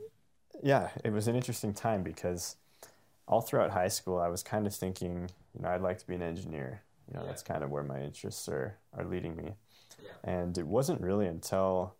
[0.62, 2.57] yeah, it was an interesting time because
[3.29, 6.15] all throughout high school I was kind of thinking, you know, I'd like to be
[6.15, 6.83] an engineer.
[7.09, 7.27] You know, Yeah.
[7.29, 9.55] that's kind of where my interests are are leading me.
[10.03, 10.11] Yeah.
[10.25, 11.95] And it wasn't really until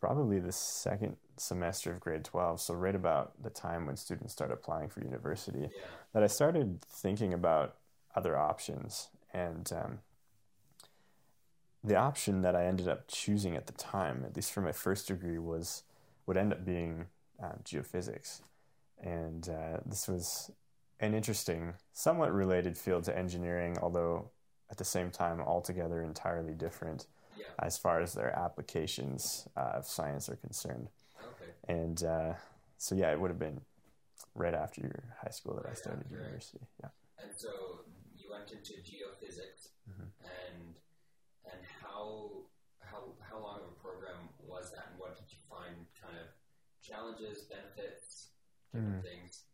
[0.00, 4.50] probably the second semester of grade 12, so right about the time when students start
[4.50, 5.82] applying for university, Yeah.
[6.12, 7.76] that I started thinking about
[8.14, 9.08] other options.
[9.32, 10.00] And um,
[11.84, 15.08] the option that I ended up choosing at the time, at least for my first
[15.08, 15.82] degree, was
[16.26, 17.06] would end up being
[17.42, 18.40] uh, geophysics.
[19.02, 20.50] And uh, this was
[21.00, 24.30] an interesting, somewhat related field to engineering, although
[24.70, 27.46] at the same time altogether entirely different Yeah.
[27.58, 30.90] as far as their applications uh, of science are concerned.
[31.18, 31.50] Okay.
[31.68, 32.34] And uh,
[32.78, 33.60] so, yeah, it would have been
[34.34, 36.60] right after your high school that I started after, university.
[36.82, 36.90] Yeah.
[37.22, 37.80] And so
[38.14, 40.08] you went into geophysics, Mhm.
[40.22, 40.78] and
[41.50, 42.44] and how
[42.80, 46.28] how how long of a program was that, and what did you find kind of
[46.80, 48.29] challenges, benefits,
[48.72, 49.44] different things?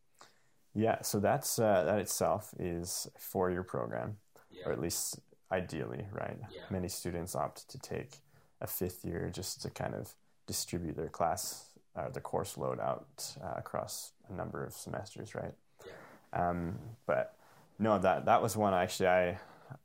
[0.74, 4.18] Yeah, so that's uh, that itself is a four-year program,
[4.50, 4.66] Yeah.
[4.66, 5.18] or at least
[5.50, 6.38] ideally, right?
[6.50, 6.62] Yeah.
[6.70, 8.18] Many students opt to take
[8.60, 10.14] a fifth year just to kind of
[10.46, 13.06] distribute their class, uh, the course load out
[13.42, 15.54] uh, across a number of semesters, right?
[15.86, 16.48] Yeah.
[16.50, 17.36] Um, but
[17.78, 19.38] no, that that was one actually I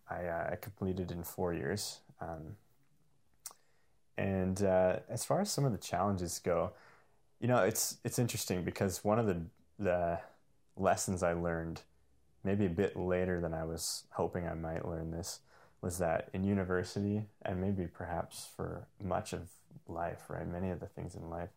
[0.09, 1.99] I, uh, I completed in four years.
[2.19, 2.57] Um,
[4.17, 6.73] and uh, as far as some of the challenges go,
[7.41, 9.41] you know, it's it's interesting because one of the
[9.80, 10.19] the
[10.77, 11.82] lessons I learned,
[12.43, 15.39] maybe a bit later than I was hoping I might learn this,
[15.82, 19.49] was that in university and maybe perhaps for much of
[19.88, 21.49] life, right, many of the things in life,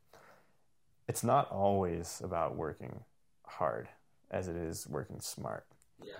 [1.06, 3.00] it's not always about working
[3.46, 3.88] hard
[4.30, 5.66] as it is working smart.
[6.02, 6.14] Yeah.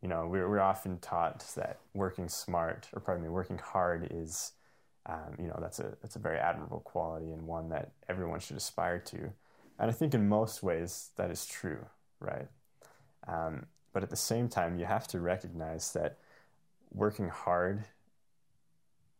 [0.00, 4.52] You know, we're, we're often taught that working smart, or pardon me, working hard is,
[5.06, 8.56] um, you know, that's a that's a very admirable quality and one that everyone should
[8.56, 9.32] aspire to.
[9.78, 11.84] And I think in most ways that is true,
[12.20, 12.48] right?
[13.26, 16.18] Um, but at the same time, you have to recognize that
[16.92, 17.84] working hard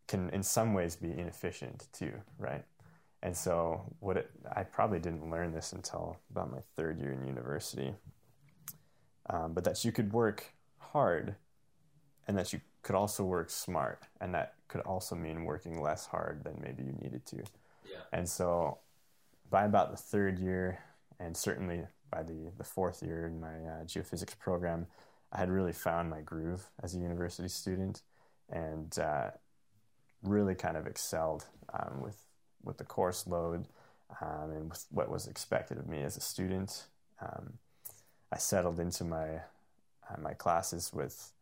[0.07, 2.65] can, in some ways, be inefficient too, right?
[3.23, 7.27] And so, what it, I probably didn't learn this until about my third year in
[7.27, 7.95] university,
[9.31, 11.37] um, but that you could work hard,
[12.27, 16.45] and that you could also work smart, and that could also mean working less hard
[16.45, 17.37] than maybe you needed to.
[17.91, 17.99] Yeah.
[18.13, 18.79] And so,
[19.51, 20.79] by about the third year,
[21.19, 24.87] and certainly by the, the fourth year in my uh, geophysics program,
[25.33, 28.03] I had really found my groove as a university student
[28.51, 29.31] and uh,
[30.23, 32.17] really kind of excelled um, with,
[32.63, 33.67] with the course load
[34.21, 36.85] um, and with what was expected of me as a student.
[37.21, 37.55] Um,
[38.33, 39.37] I settled into my,
[40.09, 41.33] uh, my classes with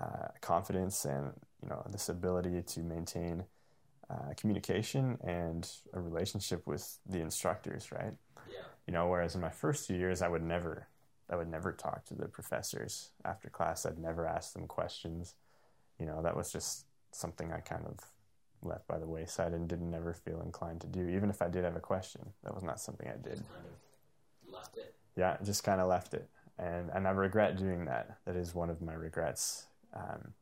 [0.00, 1.32] uh, confidence and
[1.62, 3.44] you know this ability to maintain
[4.10, 8.14] uh, communication and a relationship with the instructors, right?
[8.48, 8.58] Yeah.
[8.86, 10.86] You know, whereas in my first few years, I would never,
[11.28, 13.84] I would never talk to the professors after class.
[13.84, 15.34] I'd never ask them questions.
[15.98, 17.98] You know, that was just something I kind of
[18.62, 21.08] left by the wayside and didn't ever feel inclined to do.
[21.08, 23.38] Even if I did have a question, that was not something I did.
[23.38, 24.94] Just kind of left it.
[25.16, 26.28] Yeah, just kind of left it,
[26.58, 28.18] and and I regret doing that.
[28.26, 30.34] That is one of my regrets, um,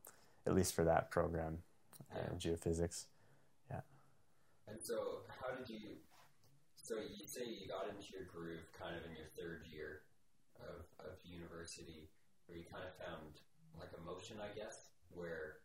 [0.47, 1.59] at least for that program,
[2.13, 3.07] uh, geophysics.
[3.71, 3.87] Yeah.
[4.69, 6.03] And so, how did you?
[6.77, 10.05] So you say you got into your groove kind of in your third year
[10.61, 12.13] of, of university,
[12.45, 13.41] where you kind of found
[13.81, 15.65] like a motion, I guess, where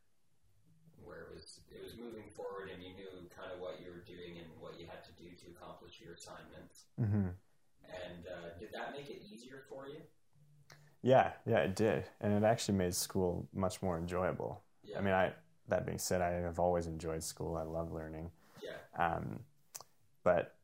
[1.04, 4.06] where it was it was moving forward, and you knew kind of what you were
[4.08, 6.88] doing and what you had to do to accomplish your assignments.
[6.96, 7.36] Mm-hmm.
[7.90, 10.00] And uh, did that make it easier for you?
[11.02, 14.62] Yeah, yeah, it did, and it actually made school much more enjoyable.
[14.84, 15.00] Yeah.
[15.00, 15.32] I mean, I
[15.70, 17.56] that being said, I have always enjoyed school.
[17.56, 18.32] I love learning,
[18.62, 18.72] yeah.
[18.98, 19.40] um,
[20.24, 20.56] but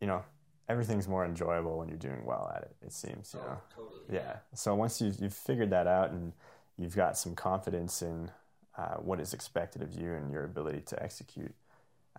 [0.00, 0.24] you know,
[0.68, 2.76] everything's more enjoyable when you're doing well at it.
[2.86, 3.58] It seems, you Oh, know.
[3.74, 4.00] totally.
[4.10, 4.38] Yeah.
[4.54, 6.32] So once you you've figured that out and
[6.76, 8.30] you've got some confidence in
[8.76, 11.54] uh, what is expected of you and your ability to execute,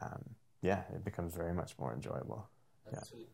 [0.01, 0.23] um,
[0.61, 2.47] yeah, it becomes very much more enjoyable.
[2.89, 3.29] That's sweet.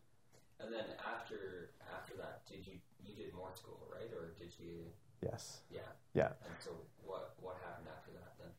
[0.58, 1.70] And then after
[2.18, 3.78] that, did you you did more school,
[5.22, 5.60] Yes.
[5.70, 5.80] Yeah.
[6.14, 6.28] Yeah.
[6.44, 6.70] And so
[7.04, 8.50] what what happened after that then?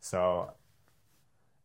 [0.00, 0.52] So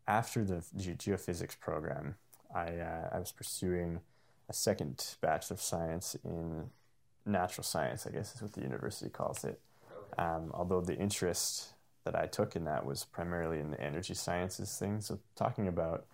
[0.07, 2.15] after the ge- geophysics program,
[2.53, 4.01] I uh, I was pursuing
[4.47, 6.69] a second bachelor of science in
[7.25, 8.05] natural science.
[8.05, 9.59] I guess is what the university calls it.
[9.91, 10.23] Okay.
[10.23, 14.77] Um, although the interest that I took in that was primarily in the energy sciences
[14.77, 15.01] thing.
[15.01, 16.05] So talking about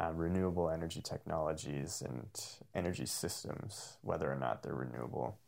[0.00, 2.28] uh, renewable energy technologies and
[2.74, 5.38] energy systems, whether or not they're renewable.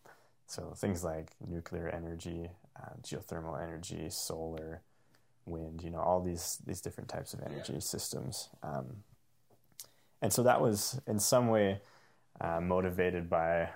[0.47, 4.83] So things like nuclear energy, uh, geothermal energy, solar,
[5.45, 7.79] wind, you know, all these these different types of energy Yeah.
[7.81, 8.49] systems.
[8.63, 9.05] Um,
[10.23, 11.81] and so that was in some way
[12.41, 13.71] uh, motivated by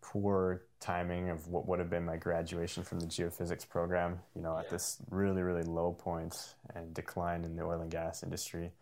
[0.00, 4.56] poor timing of what would have been my graduation from the geophysics program, you know,
[4.56, 8.72] at this really, really low point and decline in the oil and gas industry.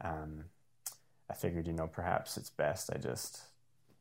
[0.00, 0.44] Um,
[1.28, 3.42] I figured, you know, perhaps it's best I just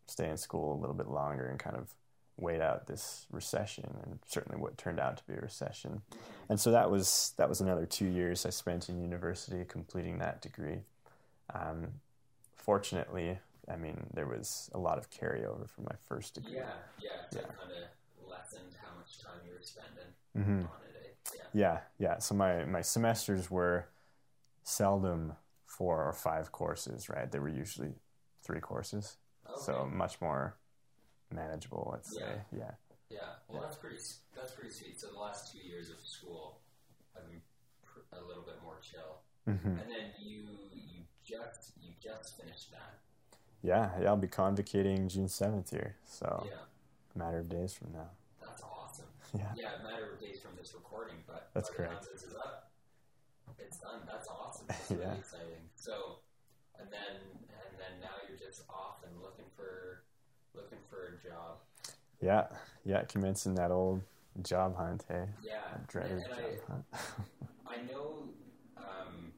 [0.07, 1.93] stay in school a little bit longer and kind of
[2.37, 6.01] wait out this recession and certainly what turned out to be a recession.
[6.49, 10.41] And so that was that was another two years I spent in university completing that
[10.41, 10.79] degree.
[11.53, 11.87] Um,
[12.55, 16.55] fortunately, I mean, there was a lot of carryover from my first degree.
[16.55, 16.65] Yeah,
[17.01, 17.09] yeah.
[17.31, 17.41] Yeah.
[17.41, 21.17] kind of lessened how much time you were spending hmm on it.
[21.33, 21.37] eh?
[21.53, 21.59] Yeah.
[21.61, 22.19] Yeah, yeah.
[22.19, 23.87] So my, my semesters were
[24.63, 25.33] seldom
[25.65, 27.31] four or five courses, right?
[27.31, 27.93] They were usually
[28.43, 29.17] three courses.
[29.49, 29.59] Okay.
[29.65, 30.55] So much more
[31.33, 32.41] manageable, let's say.
[32.51, 32.71] Yeah.
[33.09, 33.67] Yeah, well, Yeah.
[33.67, 33.97] that's pretty.
[34.35, 34.99] That's pretty sweet.
[34.99, 36.61] So the last two years of school
[37.13, 37.41] have been
[37.83, 39.67] pr- a little bit more chill, Mm-hmm.
[39.79, 42.99] and then you you just you just finished that.
[43.63, 45.95] Yeah, yeah, I'll be convocating June 7th here.
[46.07, 46.63] So Yeah,
[47.15, 48.09] a matter of days from now.
[48.39, 49.05] that's awesome.
[49.37, 49.53] Yeah.
[49.55, 52.07] Yeah, a matter of days from this recording, but That's by the time correct.
[52.13, 52.71] This is up.
[53.59, 54.01] It's done.
[54.07, 54.65] That's awesome.
[54.69, 55.13] That's really Yeah.
[55.15, 55.69] exciting.
[55.75, 56.19] So,
[56.79, 57.15] and then
[57.49, 60.03] and then now you're just off and looking for
[60.55, 61.57] looking for a job.
[62.21, 62.47] Yeah,
[62.85, 64.01] yeah, commencing that old
[64.43, 65.25] job hunt, hey?
[65.43, 66.85] Yeah, Dreaded and, and job I, hunt.
[67.67, 68.29] I know
[68.77, 69.31] um,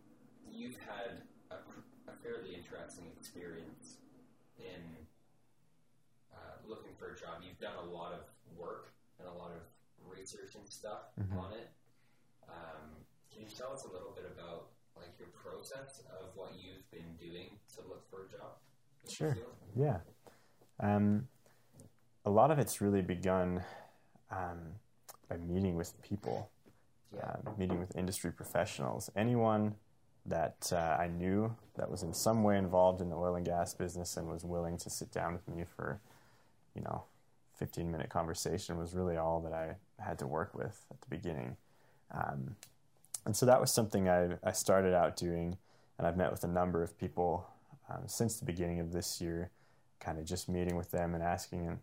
[0.51, 1.55] you've had a,
[2.11, 3.97] a fairly interesting experience
[4.59, 4.82] in
[6.34, 7.41] uh, looking for a job.
[7.45, 8.24] You've done a lot of
[8.57, 9.61] work and a lot of
[10.09, 11.38] research and stuff Mhm.
[11.38, 11.70] on it.
[12.47, 16.86] Um, can you tell us a little bit about like your process of what you've
[16.91, 18.57] been doing to look for a job?
[19.09, 19.38] Sure.
[19.76, 19.99] Yeah.
[20.80, 21.28] Um,
[22.26, 23.64] a lot of it's really begun
[24.32, 24.60] um,
[25.30, 26.50] by meeting with people,
[27.16, 27.36] Yeah.
[27.46, 29.10] uh, meeting with industry professionals.
[29.16, 29.76] Anyone
[30.26, 33.74] that uh, I knew that was in some way involved in the oil and gas
[33.74, 36.00] business and was willing to sit down with me for,
[36.74, 37.04] you know,
[37.56, 41.58] 15 minute conversation was really all that I had to work with at the beginning.
[42.12, 42.56] Um,
[43.26, 45.58] and so that was something I, I started out doing,
[45.98, 47.48] and I've met with a number of people
[47.90, 49.52] um, since the beginning of this year,
[50.04, 51.80] kind of just meeting with them and asking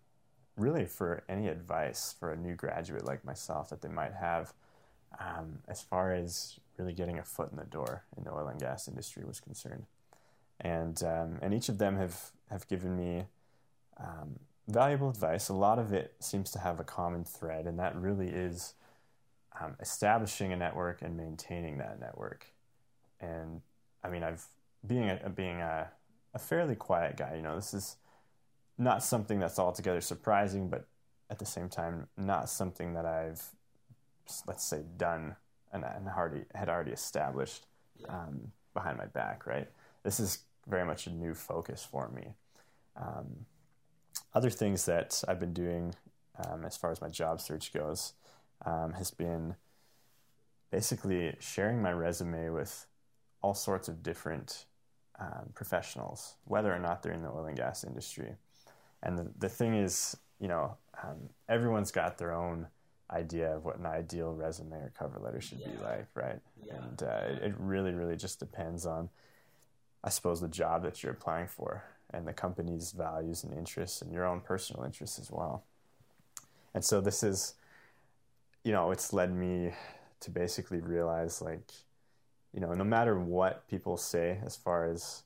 [0.57, 4.53] really for any advice for a new graduate like myself that they might have
[5.19, 8.61] um, as far as really getting a foot in the door in the oil and
[8.61, 9.87] gas industry was concerned.
[10.61, 13.25] And, um, and each of them have, have given me
[13.99, 15.49] um, valuable advice.
[15.49, 18.75] A lot of it seems to have a common thread, and that really is
[19.61, 22.47] um, establishing a network and maintaining that network.
[23.21, 23.63] And
[24.05, 24.47] I mean, I've
[24.87, 25.89] being a being a,
[26.35, 27.35] a fairly quiet guy.
[27.37, 27.97] You know, this is
[28.81, 30.87] not something that's altogether surprising, but
[31.29, 33.43] at the same time, not something that I've
[34.47, 35.37] let's say done
[35.73, 37.67] and, and already had already established
[38.09, 39.47] um, behind my back.
[39.47, 39.69] Right.
[40.03, 42.29] This is very much a new focus for me.
[42.97, 43.47] Um,
[44.35, 45.95] other things that I've been doing
[46.45, 48.15] um, as far as my job search goes
[48.65, 49.57] um, has been
[50.71, 52.87] basically sharing my resume with
[53.43, 54.67] all sorts of different
[55.19, 58.37] um, professionals, whether or not they're in the oil and gas industry.
[59.03, 61.17] And the, the thing is, you know, um,
[61.49, 62.67] everyone's got their own
[63.11, 66.39] idea of what an ideal resume or cover letter should be like, right?
[66.63, 66.75] Yeah.
[66.77, 69.09] And uh, it, it really, really just depends on,
[70.05, 71.83] I suppose, the job that you're applying for
[72.13, 75.65] and the company's values and interests and your own personal interests as well.
[76.75, 77.55] And so this is,
[78.65, 79.73] you know, it's led me
[80.21, 81.73] to basically realize like,
[82.53, 85.23] you know, no matter what people say as far as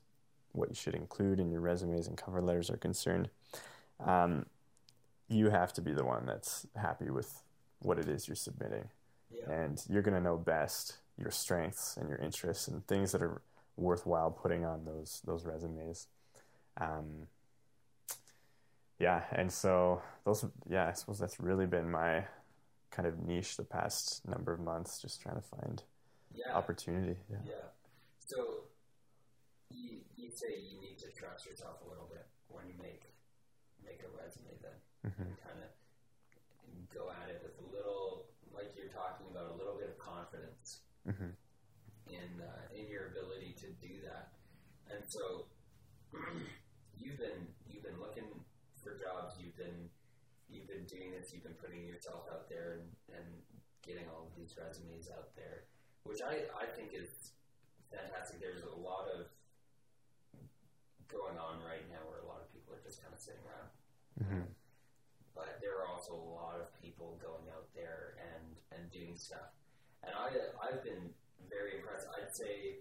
[0.53, 3.29] what you should include in your resumes and cover letters are concerned,
[3.99, 4.45] um,
[5.27, 7.41] you have to be the one that's happy with
[7.79, 8.89] what it is you're submitting.
[9.31, 9.51] Yeah.
[9.51, 13.41] And you're going to know best your strengths and your interests and things that are
[13.77, 16.07] worthwhile putting on those those resumes.
[16.77, 17.27] Um,
[18.99, 22.25] yeah, and so those, yeah, I suppose that's really been my
[22.91, 25.83] kind of niche the past number of months, just trying to find
[26.33, 26.53] yeah.
[26.53, 27.17] opportunity.
[27.29, 27.37] Yeah.
[27.45, 27.53] Yeah.
[28.25, 28.37] So
[29.69, 33.14] you you say you need to trust yourself a little bit when you make
[35.05, 35.37] Mhm.
[35.45, 35.69] kind of
[36.89, 40.81] go at it with a little like you're talking about a little bit of confidence
[41.05, 41.35] Mhm.
[42.07, 44.33] in uh, in your ability to do that.
[44.89, 45.47] And so
[46.97, 48.43] you've been you've been looking
[48.81, 49.89] for jobs, you've been
[50.49, 53.43] you've been doing this, you've been putting yourself out there and, and
[53.81, 55.65] getting all of these resumes out there,
[56.03, 57.33] which I, I think is
[57.91, 58.39] fantastic.
[58.39, 59.27] There's a lot of
[61.07, 63.54] going on right now where a lot of people are just kind of sitting around.
[66.09, 69.53] A lot of people going out there and and doing stuff.
[70.03, 70.29] And I
[70.61, 71.09] I've been
[71.49, 72.07] very impressed.
[72.15, 72.79] I'd say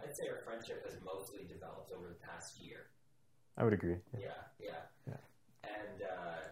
[0.00, 2.90] I'd say our friendship has mostly developed over the past year.
[3.56, 3.96] I would agree.
[4.12, 4.20] Yeah.
[4.20, 5.22] Yeah, yeah, Yeah.
[5.62, 6.42] And uh,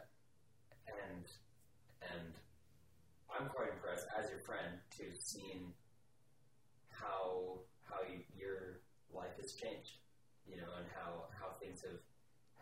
[0.87, 1.25] and
[2.03, 2.33] and
[3.29, 5.73] I'm quite impressed as your friend to seeing
[6.89, 8.81] how how you, your
[9.13, 9.99] life has changed,
[10.47, 12.01] you know, and how how things have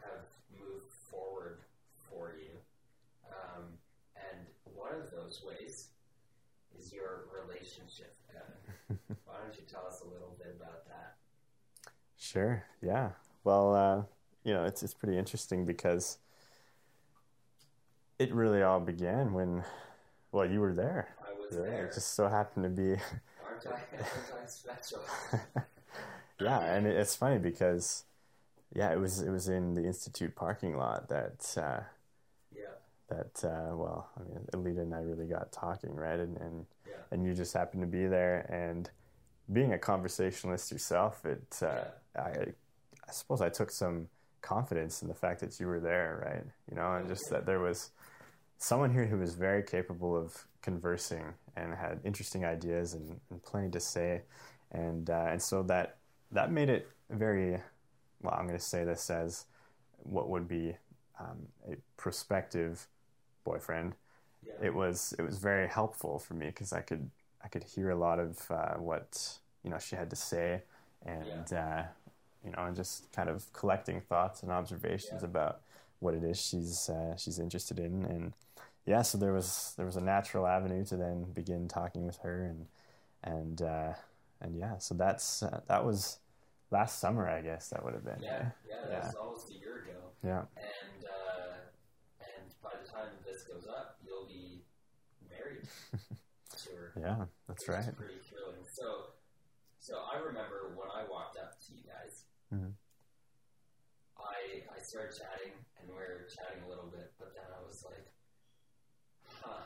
[0.00, 0.24] have
[0.58, 1.60] moved forward
[2.08, 2.56] for you.
[3.28, 3.76] Um,
[4.16, 4.46] and
[4.90, 5.88] one of those ways
[6.78, 8.14] is your relationship.
[8.30, 8.98] Evan.
[9.24, 11.16] Why don't you tell us a little bit about that?
[12.18, 12.64] Sure.
[12.82, 13.10] Yeah.
[13.44, 14.02] Well, uh,
[14.44, 16.18] you know, it's it's pretty interesting because
[18.18, 19.64] it really all began when,
[20.32, 21.08] well, you were there.
[21.22, 21.70] I was Right?
[21.70, 21.86] there.
[21.86, 22.90] It just so happened to be
[23.44, 25.00] Aren't I, aren't I special?
[26.40, 28.04] yeah, and it, it's funny because
[28.74, 31.80] yeah, it was it was in the institute parking lot that uh,
[33.10, 36.18] that uh, well, I mean, Alita and I really got talking, right?
[36.18, 38.88] And and yeah, and you just happened to be there, and
[39.52, 41.84] being a conversationalist yourself, it uh,
[42.16, 42.30] I
[43.08, 44.08] I suppose I took some
[44.40, 46.44] confidence in the fact that you were there, right?
[46.70, 47.90] You know, and just that there was
[48.58, 51.24] someone here who was very capable of conversing
[51.56, 54.22] and had interesting ideas and, and plenty to say,
[54.72, 55.96] and uh, and so that
[56.32, 57.60] that made it very
[58.22, 58.34] well.
[58.34, 59.46] I'm going to say this as
[60.02, 60.76] what would be
[61.18, 61.38] um,
[61.70, 62.86] a prospective
[63.44, 63.94] boyfriend.
[64.42, 64.54] Yeah.
[64.62, 67.10] it was it was very helpful for me because I could
[67.44, 70.62] I could hear a lot of uh, what you know she had to say,
[71.04, 71.82] and uh,
[72.44, 75.28] you know, and just kind of collecting thoughts and observations Yeah.
[75.28, 75.60] about
[76.00, 78.32] what it is she's uh, she's interested in, and
[78.86, 82.44] yeah, so there was there was a natural avenue to then begin talking with her,
[82.44, 82.66] and
[83.22, 83.92] and uh,
[84.40, 86.18] and yeah, so that's uh, that was
[86.70, 88.22] last summer, I guess that would have been.
[88.22, 89.06] yeah, yeah, that Yeah.
[89.06, 89.98] was almost a year ago.
[90.24, 91.56] yeah, And uh,
[92.20, 94.62] and by the time this goes up, you'll be
[95.92, 96.92] her.
[97.00, 97.96] yeah, that's right.
[97.96, 98.64] Pretty thrilling.
[98.72, 99.06] So,
[99.80, 102.74] so I remember when I walked up to you guys, Mhm.
[104.18, 107.84] I I started chatting and we were chatting a little bit, but then I was
[107.84, 108.06] like,
[109.24, 109.64] huh,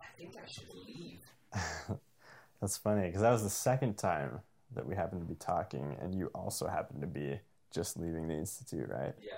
[0.00, 1.20] I think I should leave.
[2.60, 4.40] That's funny because that was the second time
[4.74, 7.38] that we happened to be talking, and you also happened to be
[7.72, 9.14] just leaving the institute, right?
[9.20, 9.32] Yeah,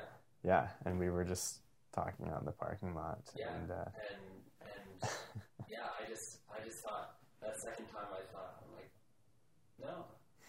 [0.44, 1.60] Yeah, and we were just
[1.94, 3.48] talking out in the parking lot, Yeah.
[3.54, 4.25] and uh, and
[5.02, 5.10] and
[5.70, 8.90] yeah, I just I just thought that second time I thought I'm like,
[9.80, 10.04] no,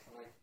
[0.08, 0.34] I'm like,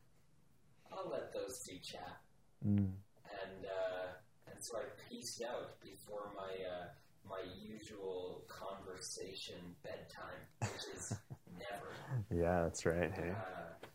[0.93, 2.21] I'll let those two chat.
[2.67, 2.79] mm,
[3.25, 4.07] and uh,
[4.51, 6.87] and so I pieced out before my uh,
[7.29, 11.13] my usual conversation bedtime, which is
[11.53, 11.91] never.
[12.31, 13.11] yeah, that's right.
[13.13, 13.87] Hey, Uh,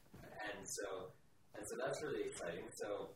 [0.57, 1.13] and so
[1.55, 2.65] and so that's really exciting.
[2.73, 3.09] So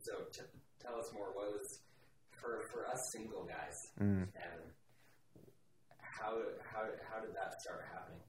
[0.00, 0.42] so t-
[0.80, 1.32] tell us more.
[1.34, 1.80] What was
[2.30, 4.22] for for us single guys, mm.
[4.36, 4.70] Evan?
[6.24, 6.32] How
[6.72, 8.20] how how did that start happening?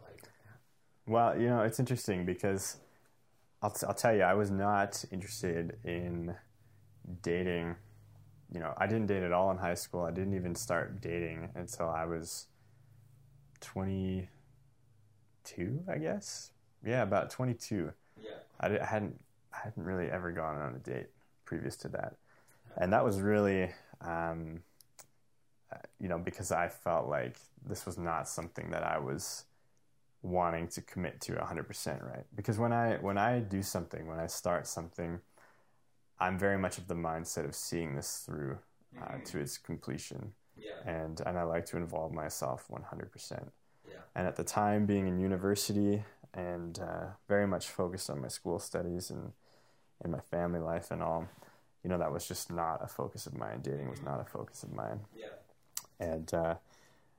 [0.00, 0.22] Like
[1.06, 2.76] Well, you know, it's interesting because
[3.60, 6.34] I'll, t- I'll tell you, I was not interested in
[7.22, 7.76] dating.
[8.52, 10.02] You know, I didn't date at all in high school.
[10.04, 12.46] I didn't even start dating until I was
[13.60, 14.28] 22,
[15.88, 16.50] I guess.
[16.84, 17.92] Yeah, about 22.
[18.22, 18.30] yeah
[18.60, 19.20] I, I hadn't
[19.52, 21.08] I hadn't really ever gone on a date
[21.44, 22.16] previous to that,
[22.78, 24.62] and that was really, um,
[26.00, 29.44] you know, because I felt like this was not something that I was
[30.22, 32.24] wanting to commit to 100% right?
[32.34, 35.20] Because when I when I do something when I start something
[36.20, 38.58] I'm very much of the mindset of seeing this through
[39.00, 39.24] uh, Mhm.
[39.24, 40.34] to its completion.
[40.56, 40.74] Yeah.
[40.84, 43.52] And and I like to involve myself 100%
[43.88, 43.94] yeah.
[44.14, 46.04] And at the time being in university
[46.34, 49.32] and uh, very much focused on my school studies and
[50.00, 51.26] and my family life and all
[51.82, 53.60] you know that was just not a focus of mine.
[53.62, 55.00] Dating was not a focus of mine.
[55.16, 55.26] Yeah
[56.02, 56.54] and uh,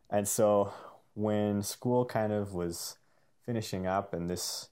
[0.10, 0.74] and so
[1.16, 2.98] when school kind of was
[3.46, 4.70] finishing up and this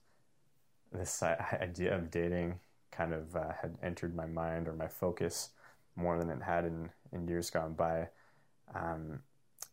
[0.92, 2.60] this idea of dating
[2.90, 5.50] kind of uh, had entered my mind or my focus
[5.96, 8.08] more than it had in, in years gone by
[8.74, 9.20] um,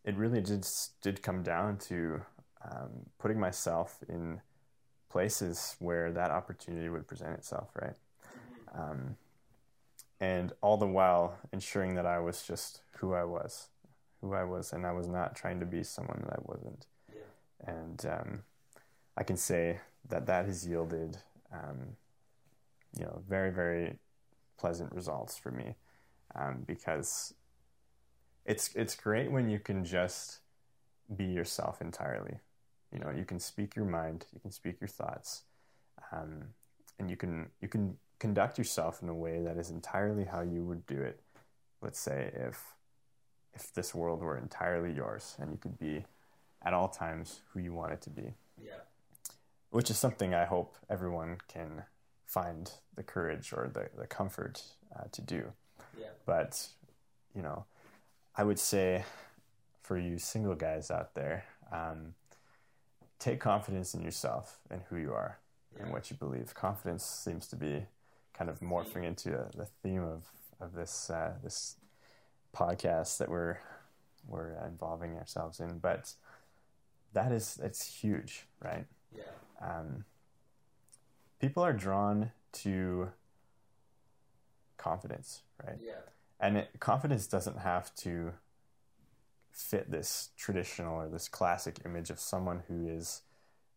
[0.06, 0.66] it really did
[1.02, 2.22] did come down to
[2.64, 4.42] um, putting myself in
[5.10, 7.96] places where that opportunity would present itself right?
[8.74, 9.18] Um,
[10.22, 13.68] and all the while ensuring that I was just who I was
[14.22, 16.86] who I was, and I was not trying to be someone that I wasn't.
[17.10, 18.44] yeah And um,
[19.18, 21.18] I can say that that has yielded,
[21.52, 21.96] um,
[22.98, 23.98] you know, very very
[24.58, 25.76] pleasant results for me,
[26.36, 27.34] um, because
[28.46, 30.40] it's it's great when you can just
[31.16, 32.40] be yourself entirely.
[32.92, 35.44] You know, you can speak your mind, you can speak your thoughts,
[36.12, 36.50] um,
[36.98, 40.64] and you can you can conduct yourself in a way that is entirely how you
[40.64, 41.22] would do it.
[41.82, 42.76] Let's say if
[43.54, 46.06] if this world were entirely yours and you could be
[46.64, 48.72] at all times who you want it to be, yeah.
[49.72, 51.84] Which is something I hope everyone can
[52.26, 54.64] find the courage or the, the comfort
[54.96, 55.54] uh, to do.
[56.00, 56.08] yeah.
[56.26, 56.68] But,
[57.36, 57.66] you know,
[58.36, 59.04] I would say
[59.82, 62.14] for you single guys out there, um,
[63.20, 65.40] take confidence in yourself and who you are
[65.80, 66.54] and what you believe.
[66.54, 67.86] Confidence seems to be
[68.34, 70.24] kind of morphing into uh the theme of,
[70.62, 71.76] of this uh, this
[72.56, 73.58] podcast that we're
[74.28, 75.80] we're involving ourselves in.
[75.80, 76.14] But
[77.14, 78.86] that is it's huge, right?
[79.12, 79.24] yeah
[79.62, 80.06] um,
[81.40, 83.10] people are drawn to
[84.78, 85.78] confidence, right?
[85.82, 85.94] yeah
[86.40, 88.34] And it, confidence doesn't have to
[89.52, 93.22] fit this traditional or this classic image of someone who is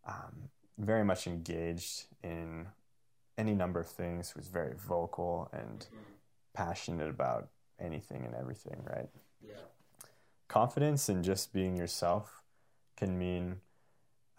[0.06, 2.66] um, very much engaged in
[3.38, 6.04] any number of things, who's very vocal and Mhm.
[6.52, 7.48] passionate about
[7.80, 9.08] anything and everything, right?
[9.40, 9.54] yeah.
[10.48, 12.42] Confidence in just being yourself
[12.96, 13.60] can mean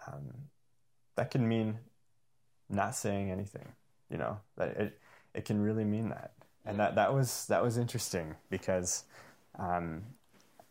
[0.08, 0.50] um,
[1.16, 1.80] that can mean
[2.70, 3.68] not saying anything
[4.14, 4.38] you know?
[4.56, 5.00] That it
[5.34, 6.34] it can really mean that.
[6.66, 9.04] And that that was that was interesting because
[9.60, 10.04] um,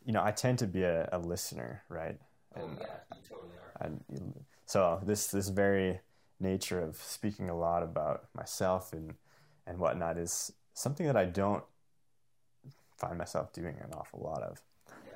[0.07, 2.17] you know I tend to be a, a listener right?
[2.57, 3.51] Oh and yeah you totally
[3.81, 3.87] are.
[3.87, 6.01] and so this this very
[6.41, 9.15] nature of speaking a lot about myself and
[9.67, 11.65] and whatnot is something that I don't
[13.03, 14.63] find myself doing an awful lot of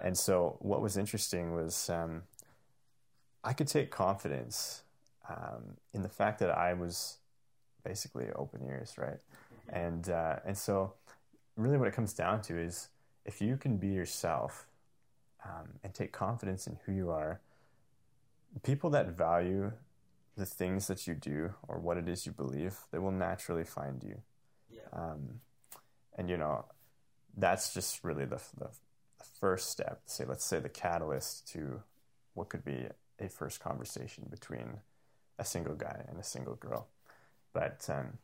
[0.02, 2.22] And so, what was interesting was um,
[3.42, 4.82] I could take confidence
[5.28, 5.62] um,
[5.94, 7.18] in the fact that I was
[7.84, 9.20] basically open ears, right?
[9.68, 10.92] And uh, and so,
[11.56, 12.88] really, what it comes down to is
[13.24, 14.66] if you can be yourself
[15.44, 17.40] um, and take confidence in who you are,
[18.62, 19.72] people that value
[20.36, 24.02] the things that you do or what it is you believe, they will naturally find
[24.02, 24.16] you.
[24.70, 24.88] Yeah.
[24.92, 25.40] Um,
[26.18, 26.66] and you know,
[27.36, 28.68] that's just really the, the
[29.18, 30.02] the first step.
[30.06, 31.82] Say, let's say the catalyst to
[32.34, 32.86] what could be
[33.18, 34.78] a first conversation between
[35.38, 36.88] a single guy and a single girl.
[37.52, 38.18] But um,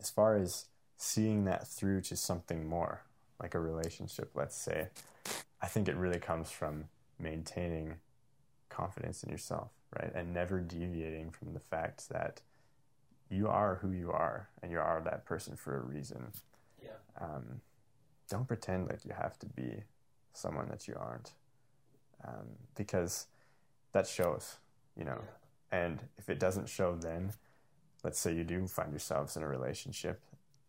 [0.00, 0.66] as far as
[0.96, 3.02] seeing that through to something more,
[3.40, 4.88] like a relationship, let's say,
[5.60, 6.84] I think it really comes from
[7.18, 7.96] maintaining
[8.68, 10.12] confidence in yourself, right?
[10.14, 12.40] And never deviating from the fact that
[13.28, 16.32] you are who you are and you are that person for a reason.
[16.82, 16.90] Yeah.
[17.20, 17.60] Um,
[18.28, 19.82] don't pretend like you have to be
[20.32, 21.32] someone that you aren't
[22.26, 23.26] um, because
[23.92, 24.56] that shows,
[24.96, 25.20] you know.
[25.70, 27.32] And if it doesn't show then,
[28.02, 30.20] let's say you do find yourselves in a relationship,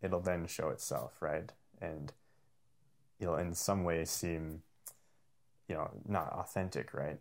[0.02, 1.52] it'll then show itself, right?
[1.80, 2.12] And
[3.18, 4.62] you'll in some way seem,
[5.68, 7.18] you know, not authentic, right?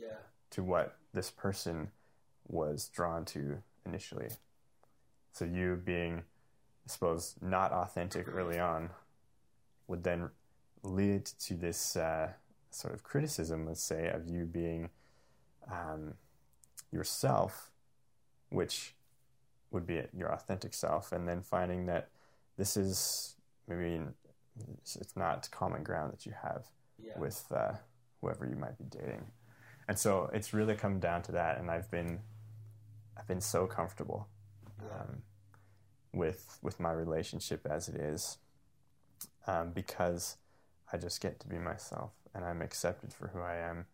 [0.00, 0.18] Yeah.
[0.50, 1.88] To what this person
[2.48, 4.28] was drawn to initially.
[5.32, 8.90] So you being, I suppose, not authentic early on
[9.88, 10.30] would then
[10.82, 12.32] lead to this uh,
[12.70, 14.90] sort of criticism, let's say, of you being
[15.70, 16.14] um,
[16.92, 17.70] yourself,
[18.50, 18.94] which
[19.70, 22.08] would be your authentic self, and then finding that
[22.56, 23.36] this is
[23.68, 24.00] maybe
[24.80, 26.66] it's not common ground that you have
[27.02, 27.18] Yeah.
[27.18, 27.72] with uh,
[28.20, 29.26] whoever you might be dating,
[29.88, 31.58] and so it's really come down to that.
[31.58, 32.20] And I've been
[33.16, 34.28] I've been so comfortable
[34.80, 35.22] um,
[36.14, 38.38] with with my relationship as it is
[39.46, 40.36] um, because
[40.92, 43.86] I just get to be myself and I'm accepted for who I am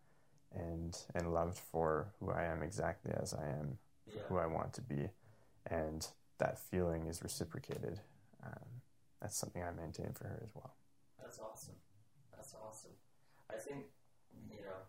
[0.53, 4.21] and and loved for who I am exactly as I am yeah.
[4.27, 5.09] who I want to be
[5.69, 7.99] and that feeling is reciprocated
[8.45, 8.81] um,
[9.21, 10.75] that's something I maintain for her as well
[11.21, 11.75] That's awesome.
[12.35, 12.91] That's awesome.
[13.49, 13.85] I think
[14.49, 14.79] you know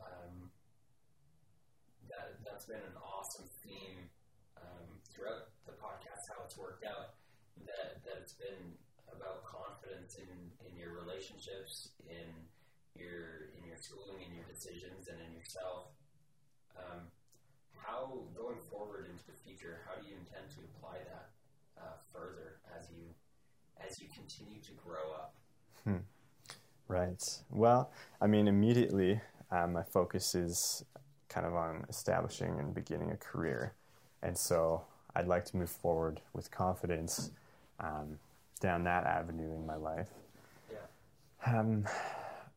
[0.00, 0.50] um,
[2.08, 4.08] that that's been an awesome theme
[4.56, 6.28] um, throughout the podcast.
[6.32, 7.14] How it's worked out
[7.66, 8.78] that that it's been
[9.28, 10.32] about confidence in
[10.64, 12.32] in your relationships, in
[12.96, 15.92] your in your schooling, in your decisions, and in yourself.
[16.72, 17.12] Um,
[17.76, 21.28] how going forward into the future, how do you intend to apply that
[21.76, 23.12] uh, further as you
[23.76, 25.34] as you continue to grow up?
[26.88, 27.22] Right.
[27.50, 29.20] Well, I mean, immediately,
[29.50, 30.84] um, my focus is
[31.28, 33.74] kind of on establishing and beginning a career.
[34.22, 34.82] And so
[35.14, 37.30] I'd like to move forward with confidence
[37.78, 38.18] um,
[38.58, 40.08] down that avenue in my life.
[40.70, 41.58] Yeah.
[41.58, 41.84] Um,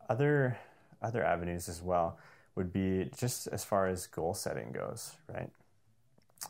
[0.09, 0.57] other,
[1.01, 2.17] other avenues as well
[2.55, 5.49] would be just as far as goal setting goes, right?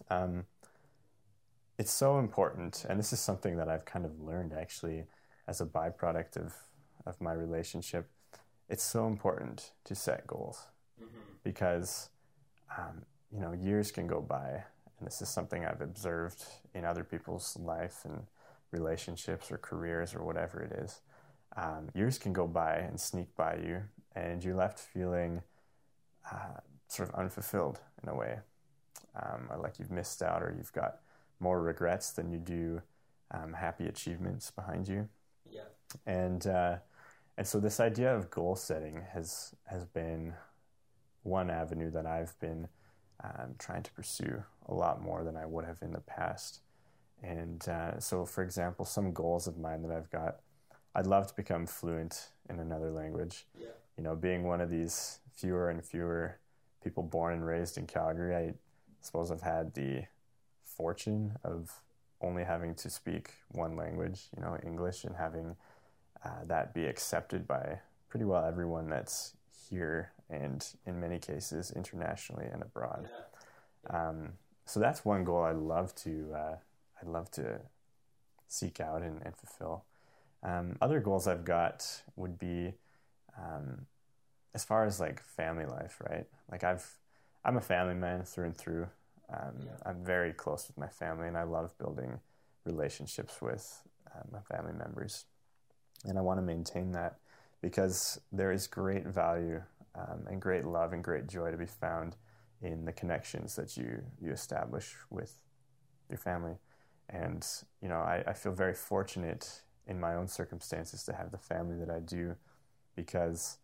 [0.10, 0.46] Um,
[1.78, 5.06] it's so important, and this is something that I've kind of learned actually
[5.48, 6.54] as a byproduct of,
[7.06, 8.10] of my relationship.
[8.70, 10.68] It's so important to set goals
[11.02, 11.20] Mm-hmm.
[11.44, 12.10] because
[12.78, 13.02] um,
[13.34, 14.64] you know years can go by,
[15.00, 16.44] and this is something I've observed
[16.76, 18.28] in other people's life and
[18.72, 21.02] relationships or careers or whatever it is.
[21.58, 23.84] Um, years can go by and sneak by you,
[24.16, 25.42] and you're left feeling
[26.32, 28.40] uh, sort of unfulfilled in a way,
[29.16, 31.00] um, or like you've missed out, or you've got
[31.40, 32.82] more regrets than you do
[33.32, 35.08] um, happy achievements behind you
[35.50, 35.62] Yeah.
[36.06, 36.78] and uh,
[37.38, 40.34] and so this idea of goal setting has has been
[41.24, 42.68] one avenue that I've been
[43.24, 46.62] um, trying to pursue a lot more than I would have in the past.
[47.24, 50.38] And uh, so, for example, some goals of mine that I've got,
[50.96, 53.46] I'd love to become fluent in another language.
[53.60, 53.68] Yeah.
[53.98, 56.40] You know, being one of these fewer and fewer
[56.84, 58.54] people born and raised in Calgary, I
[59.02, 60.04] suppose I've had the
[60.64, 61.82] fortune of
[62.22, 65.56] only having to speak one language, you know, English, and having
[66.26, 69.34] uh, that be accepted by pretty well everyone that's
[69.70, 73.10] here and in many cases internationally and abroad.
[73.90, 74.10] Yeah.
[74.10, 74.34] Um,
[74.66, 76.56] so that's one goal I'd love to uh,
[77.02, 77.62] I'd love to
[78.48, 79.86] seek out and, and fulfill.
[80.44, 82.74] Um, other goals I've got would be
[83.38, 83.86] um,
[84.54, 86.26] as far as like family life, right?
[86.52, 87.00] Like I've
[87.44, 88.88] I'm a family man through and through.
[89.32, 89.72] Um, Yeah.
[89.86, 92.20] I'm very close with my family, and I love building
[92.66, 93.84] relationships with
[94.14, 95.26] uh, my family members,
[96.06, 97.18] and I want to maintain that
[97.62, 99.62] because there is great value
[99.96, 102.16] um, and great love and great joy to be found
[102.62, 105.40] in the connections that you you establish with
[106.10, 106.58] your family.
[107.12, 107.46] And
[107.82, 111.78] you know, I, I feel very fortunate in my own circumstances to have the family
[111.78, 112.36] that I do,
[112.96, 113.58] because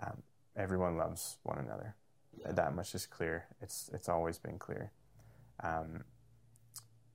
[0.00, 0.22] um,
[0.56, 1.96] everyone loves one another.
[2.38, 2.52] Yeah.
[2.52, 3.46] That much is clear.
[3.60, 4.92] It's it's always been clear.
[5.62, 6.04] Um,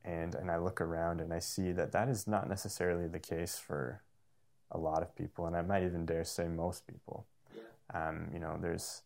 [0.04, 3.58] and and I look around and I see that that is not necessarily the case
[3.58, 4.02] for
[4.72, 7.26] a lot of people, and I might even dare say most people.
[7.56, 8.10] Yeah.
[8.10, 9.04] Um, you know, there's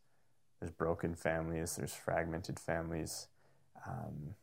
[0.60, 3.28] there's broken families, there's fragmented families,
[3.88, 4.36] um,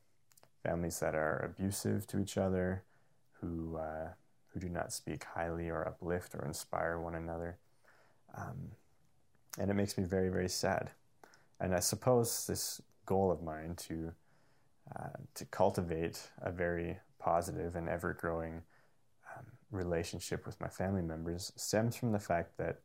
[0.63, 2.83] families that are abusive to each other,
[3.41, 4.09] who uh,
[4.53, 7.59] who do not speak highly or uplift or inspire one another,
[8.37, 8.73] um,
[9.59, 10.91] and it makes me very very sad.
[11.61, 14.13] And I suppose this goal of mine to
[14.97, 18.63] uh, to cultivate a very positive and ever growing
[19.37, 22.81] um, relationship with my family members stems from the fact that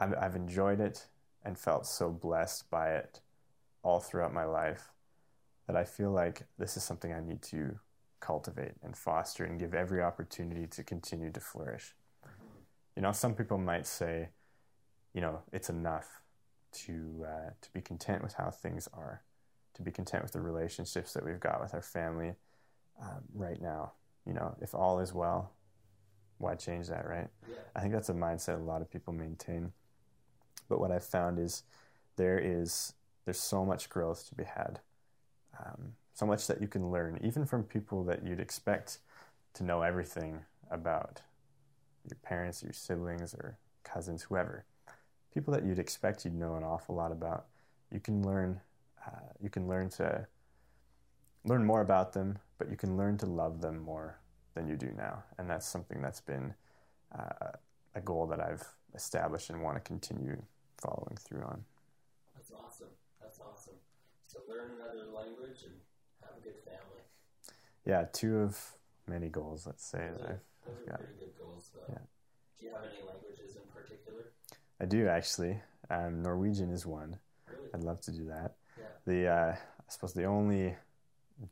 [0.00, 1.06] I've, I've enjoyed it
[1.44, 3.20] and felt so blessed by it
[3.82, 4.91] all throughout my life
[5.66, 7.78] that I feel like this is something I need to
[8.20, 11.94] cultivate and foster and give every opportunity to continue to flourish.
[12.96, 14.30] You know, some people might say,
[15.14, 16.22] you know, it's enough
[16.72, 19.22] to uh, to be content with how things are,
[19.74, 22.34] to be content with the relationships that we've got with our family
[23.00, 23.92] um, right now.
[24.26, 25.52] You know, if all is well,
[26.38, 27.28] why change that, right?
[27.48, 27.56] Yeah.
[27.74, 29.72] I think that's a mindset a lot of people maintain.
[30.68, 31.62] But what I've found is
[32.16, 32.94] there is
[33.24, 34.80] there's so much growth to be had,
[35.58, 38.98] um, so much that you can learn, even from people that you'd expect
[39.54, 41.20] to know everything about
[42.08, 44.64] your parents, your siblings, or cousins, whoever.
[45.34, 47.46] People that you'd expect you'd know an awful lot about.
[47.90, 48.60] You can learn.
[49.06, 50.26] Uh, you can learn to
[51.44, 54.18] learn more about them, but you can learn to love them more
[54.54, 56.54] than you do now, and that's something that's been
[57.18, 57.52] uh,
[57.94, 60.42] a goal that I've established and want to continue
[60.78, 61.64] following through on.
[62.34, 62.88] That's awesome.
[63.20, 63.74] That's awesome.
[64.32, 65.74] So learn another language and
[66.22, 67.02] have a good family.
[67.84, 68.58] Yeah, two of
[69.06, 70.98] many goals, let's say, Those are, those I've are got.
[71.00, 71.92] pretty good goals, though.
[71.92, 71.98] Yeah.
[72.58, 74.32] Do you have any languages in particular?
[74.80, 75.60] I do actually.
[75.90, 77.18] Um, Norwegian is one.
[77.46, 77.68] Really?
[77.74, 78.54] I'd love to do that.
[78.78, 78.84] Yeah.
[79.04, 80.76] The uh, I suppose the only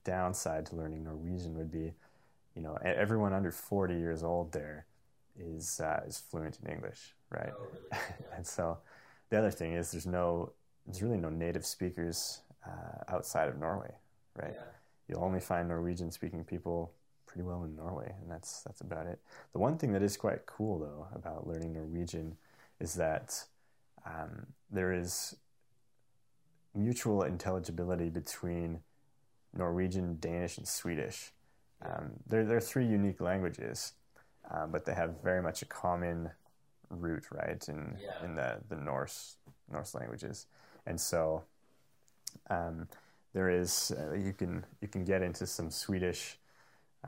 [0.04, 1.92] downside to learning Norwegian would be,
[2.54, 4.86] you know, everyone under forty years old there
[5.38, 7.52] is uh, is fluent in English, right?
[7.52, 7.88] Oh, really?
[7.92, 8.26] Yeah.
[8.36, 8.78] and so
[9.28, 10.52] the other thing is there's no
[10.86, 13.92] there's really no native speakers uh, outside of Norway,
[14.36, 14.54] right?
[14.54, 14.62] Yeah.
[15.08, 16.92] You'll only find Norwegian speaking people
[17.26, 19.20] pretty well in Norway, and that's that's about it.
[19.52, 22.36] The one thing that is quite cool though about learning Norwegian
[22.80, 23.44] is that
[24.06, 25.36] um, there is
[26.74, 28.80] mutual intelligibility between
[29.56, 31.32] Norwegian, Danish, and Swedish.
[31.82, 33.92] Um, they're they're three unique languages,
[34.50, 36.30] um, but they have very much a common
[36.88, 37.68] root, right?
[37.68, 38.24] In Yeah.
[38.24, 39.36] in the the Norse
[39.70, 40.46] Norse languages,
[40.86, 41.44] and so
[42.48, 42.88] um,
[43.32, 46.38] there is uh, you can you can get into some Swedish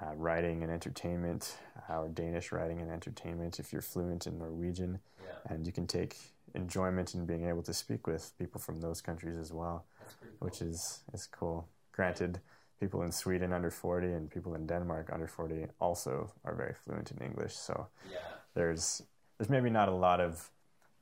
[0.00, 1.56] uh, writing and entertainment,
[1.90, 5.54] uh, or Danish writing and entertainment if you're fluent in Norwegian, Yeah.
[5.54, 6.16] and you can take
[6.54, 9.84] enjoyment in being able to speak with people from those countries as well,
[10.20, 10.28] cool.
[10.48, 11.68] which is is cool.
[11.92, 12.40] Granted,
[12.80, 17.10] people in Sweden under 40 and people in Denmark under 40 also are very fluent
[17.10, 18.18] in English, so yeah.
[18.54, 19.02] there's
[19.38, 20.50] there's maybe not a lot of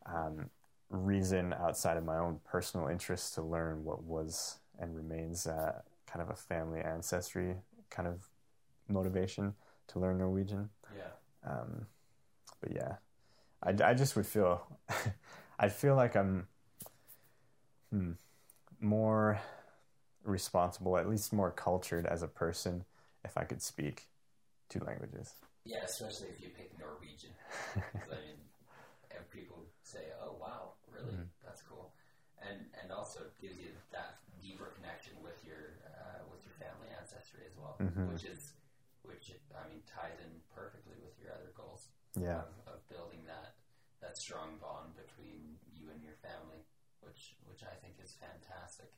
[0.06, 0.50] um,
[0.90, 6.22] reason outside of my own personal interest to learn what was and remains uh, kind
[6.22, 7.56] of a family ancestry
[7.90, 8.28] kind of
[8.88, 9.54] motivation
[9.88, 10.70] to learn Norwegian.
[10.96, 11.50] Yeah.
[11.50, 11.86] Um,
[12.60, 12.96] but yeah,
[13.62, 14.66] I, I just would feel
[15.60, 16.48] I feel like I'm
[17.90, 18.12] hmm,
[18.80, 19.40] more
[20.24, 22.84] responsible, at least more cultured as a person,
[23.24, 24.08] if I could speak
[24.68, 25.34] two languages.
[25.64, 27.30] Yeah, especially if you pick Norwegian.
[27.76, 28.38] I mean,
[29.10, 31.16] and people say, "Oh, wow, really?
[31.16, 31.28] Mhm.
[31.44, 31.94] That's cool,"
[32.38, 37.44] and and also gives you that deeper connection with your uh, with your family ancestry
[37.46, 38.08] as well, Mhm.
[38.12, 38.54] which is
[39.02, 42.42] which I mean ties in perfectly with your other goals Yeah.
[42.42, 43.54] of, of building that
[44.00, 46.64] that strong bond between you and your family,
[47.00, 48.92] which which I think is fantastic.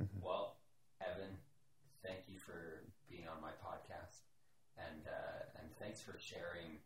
[0.00, 0.20] Mhm.
[0.20, 0.56] Well,
[1.00, 1.38] Evan,
[2.02, 4.20] thank you for being on my podcast,
[4.76, 6.80] and uh, and thanks for sharing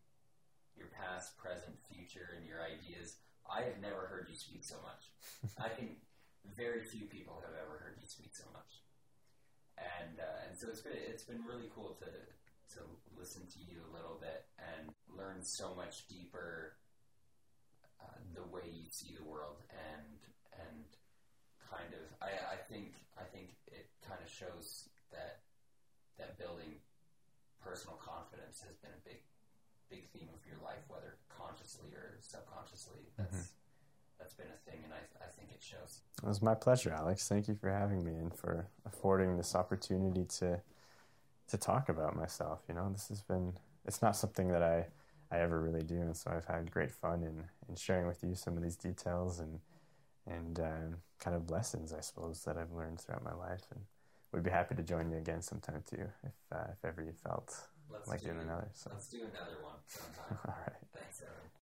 [0.77, 3.17] your past, present, future, and your ideas.
[3.49, 5.09] I have never heard you speak so much.
[5.59, 5.99] I think
[6.57, 8.84] very few people have ever heard you speak so much,
[9.76, 12.11] and uh, and so it's been it's been really cool to
[12.76, 12.80] to
[13.16, 16.76] listen to you a little bit and learn so much deeper
[18.01, 20.20] uh, the way you see the world and
[20.53, 20.84] and
[21.59, 25.40] kind of I, I think I think it kind of shows that
[26.18, 26.80] that building
[27.61, 29.20] personal confidence has been a big
[29.91, 33.01] big theme of your life, whether consciously or subconsciously.
[33.01, 33.22] Mm-hmm.
[33.22, 34.18] That's mm-hmm.
[34.18, 36.01] that's been a thing, and I, I think it shows.
[36.22, 37.28] It was my pleasure, Alex.
[37.28, 40.61] Thank you for having me and for affording this opportunity to
[41.49, 42.62] to talk about myself.
[42.68, 43.55] You know, this has been
[43.86, 44.86] it's not something that I
[45.30, 48.34] I ever really do, and so I've had great fun in in sharing with you
[48.34, 49.61] some of these details and
[50.26, 53.82] and um, kind of lessons, I suppose, that I've learned throughout my life and.
[54.30, 57.57] We'd be happy to join you again sometime too, if uh, if ever you felt
[57.93, 58.68] Let's like do, doing another.
[58.72, 58.91] So.
[58.93, 59.78] Let's do another one.
[60.30, 60.76] All right.
[60.95, 61.51] Thanks, Evan.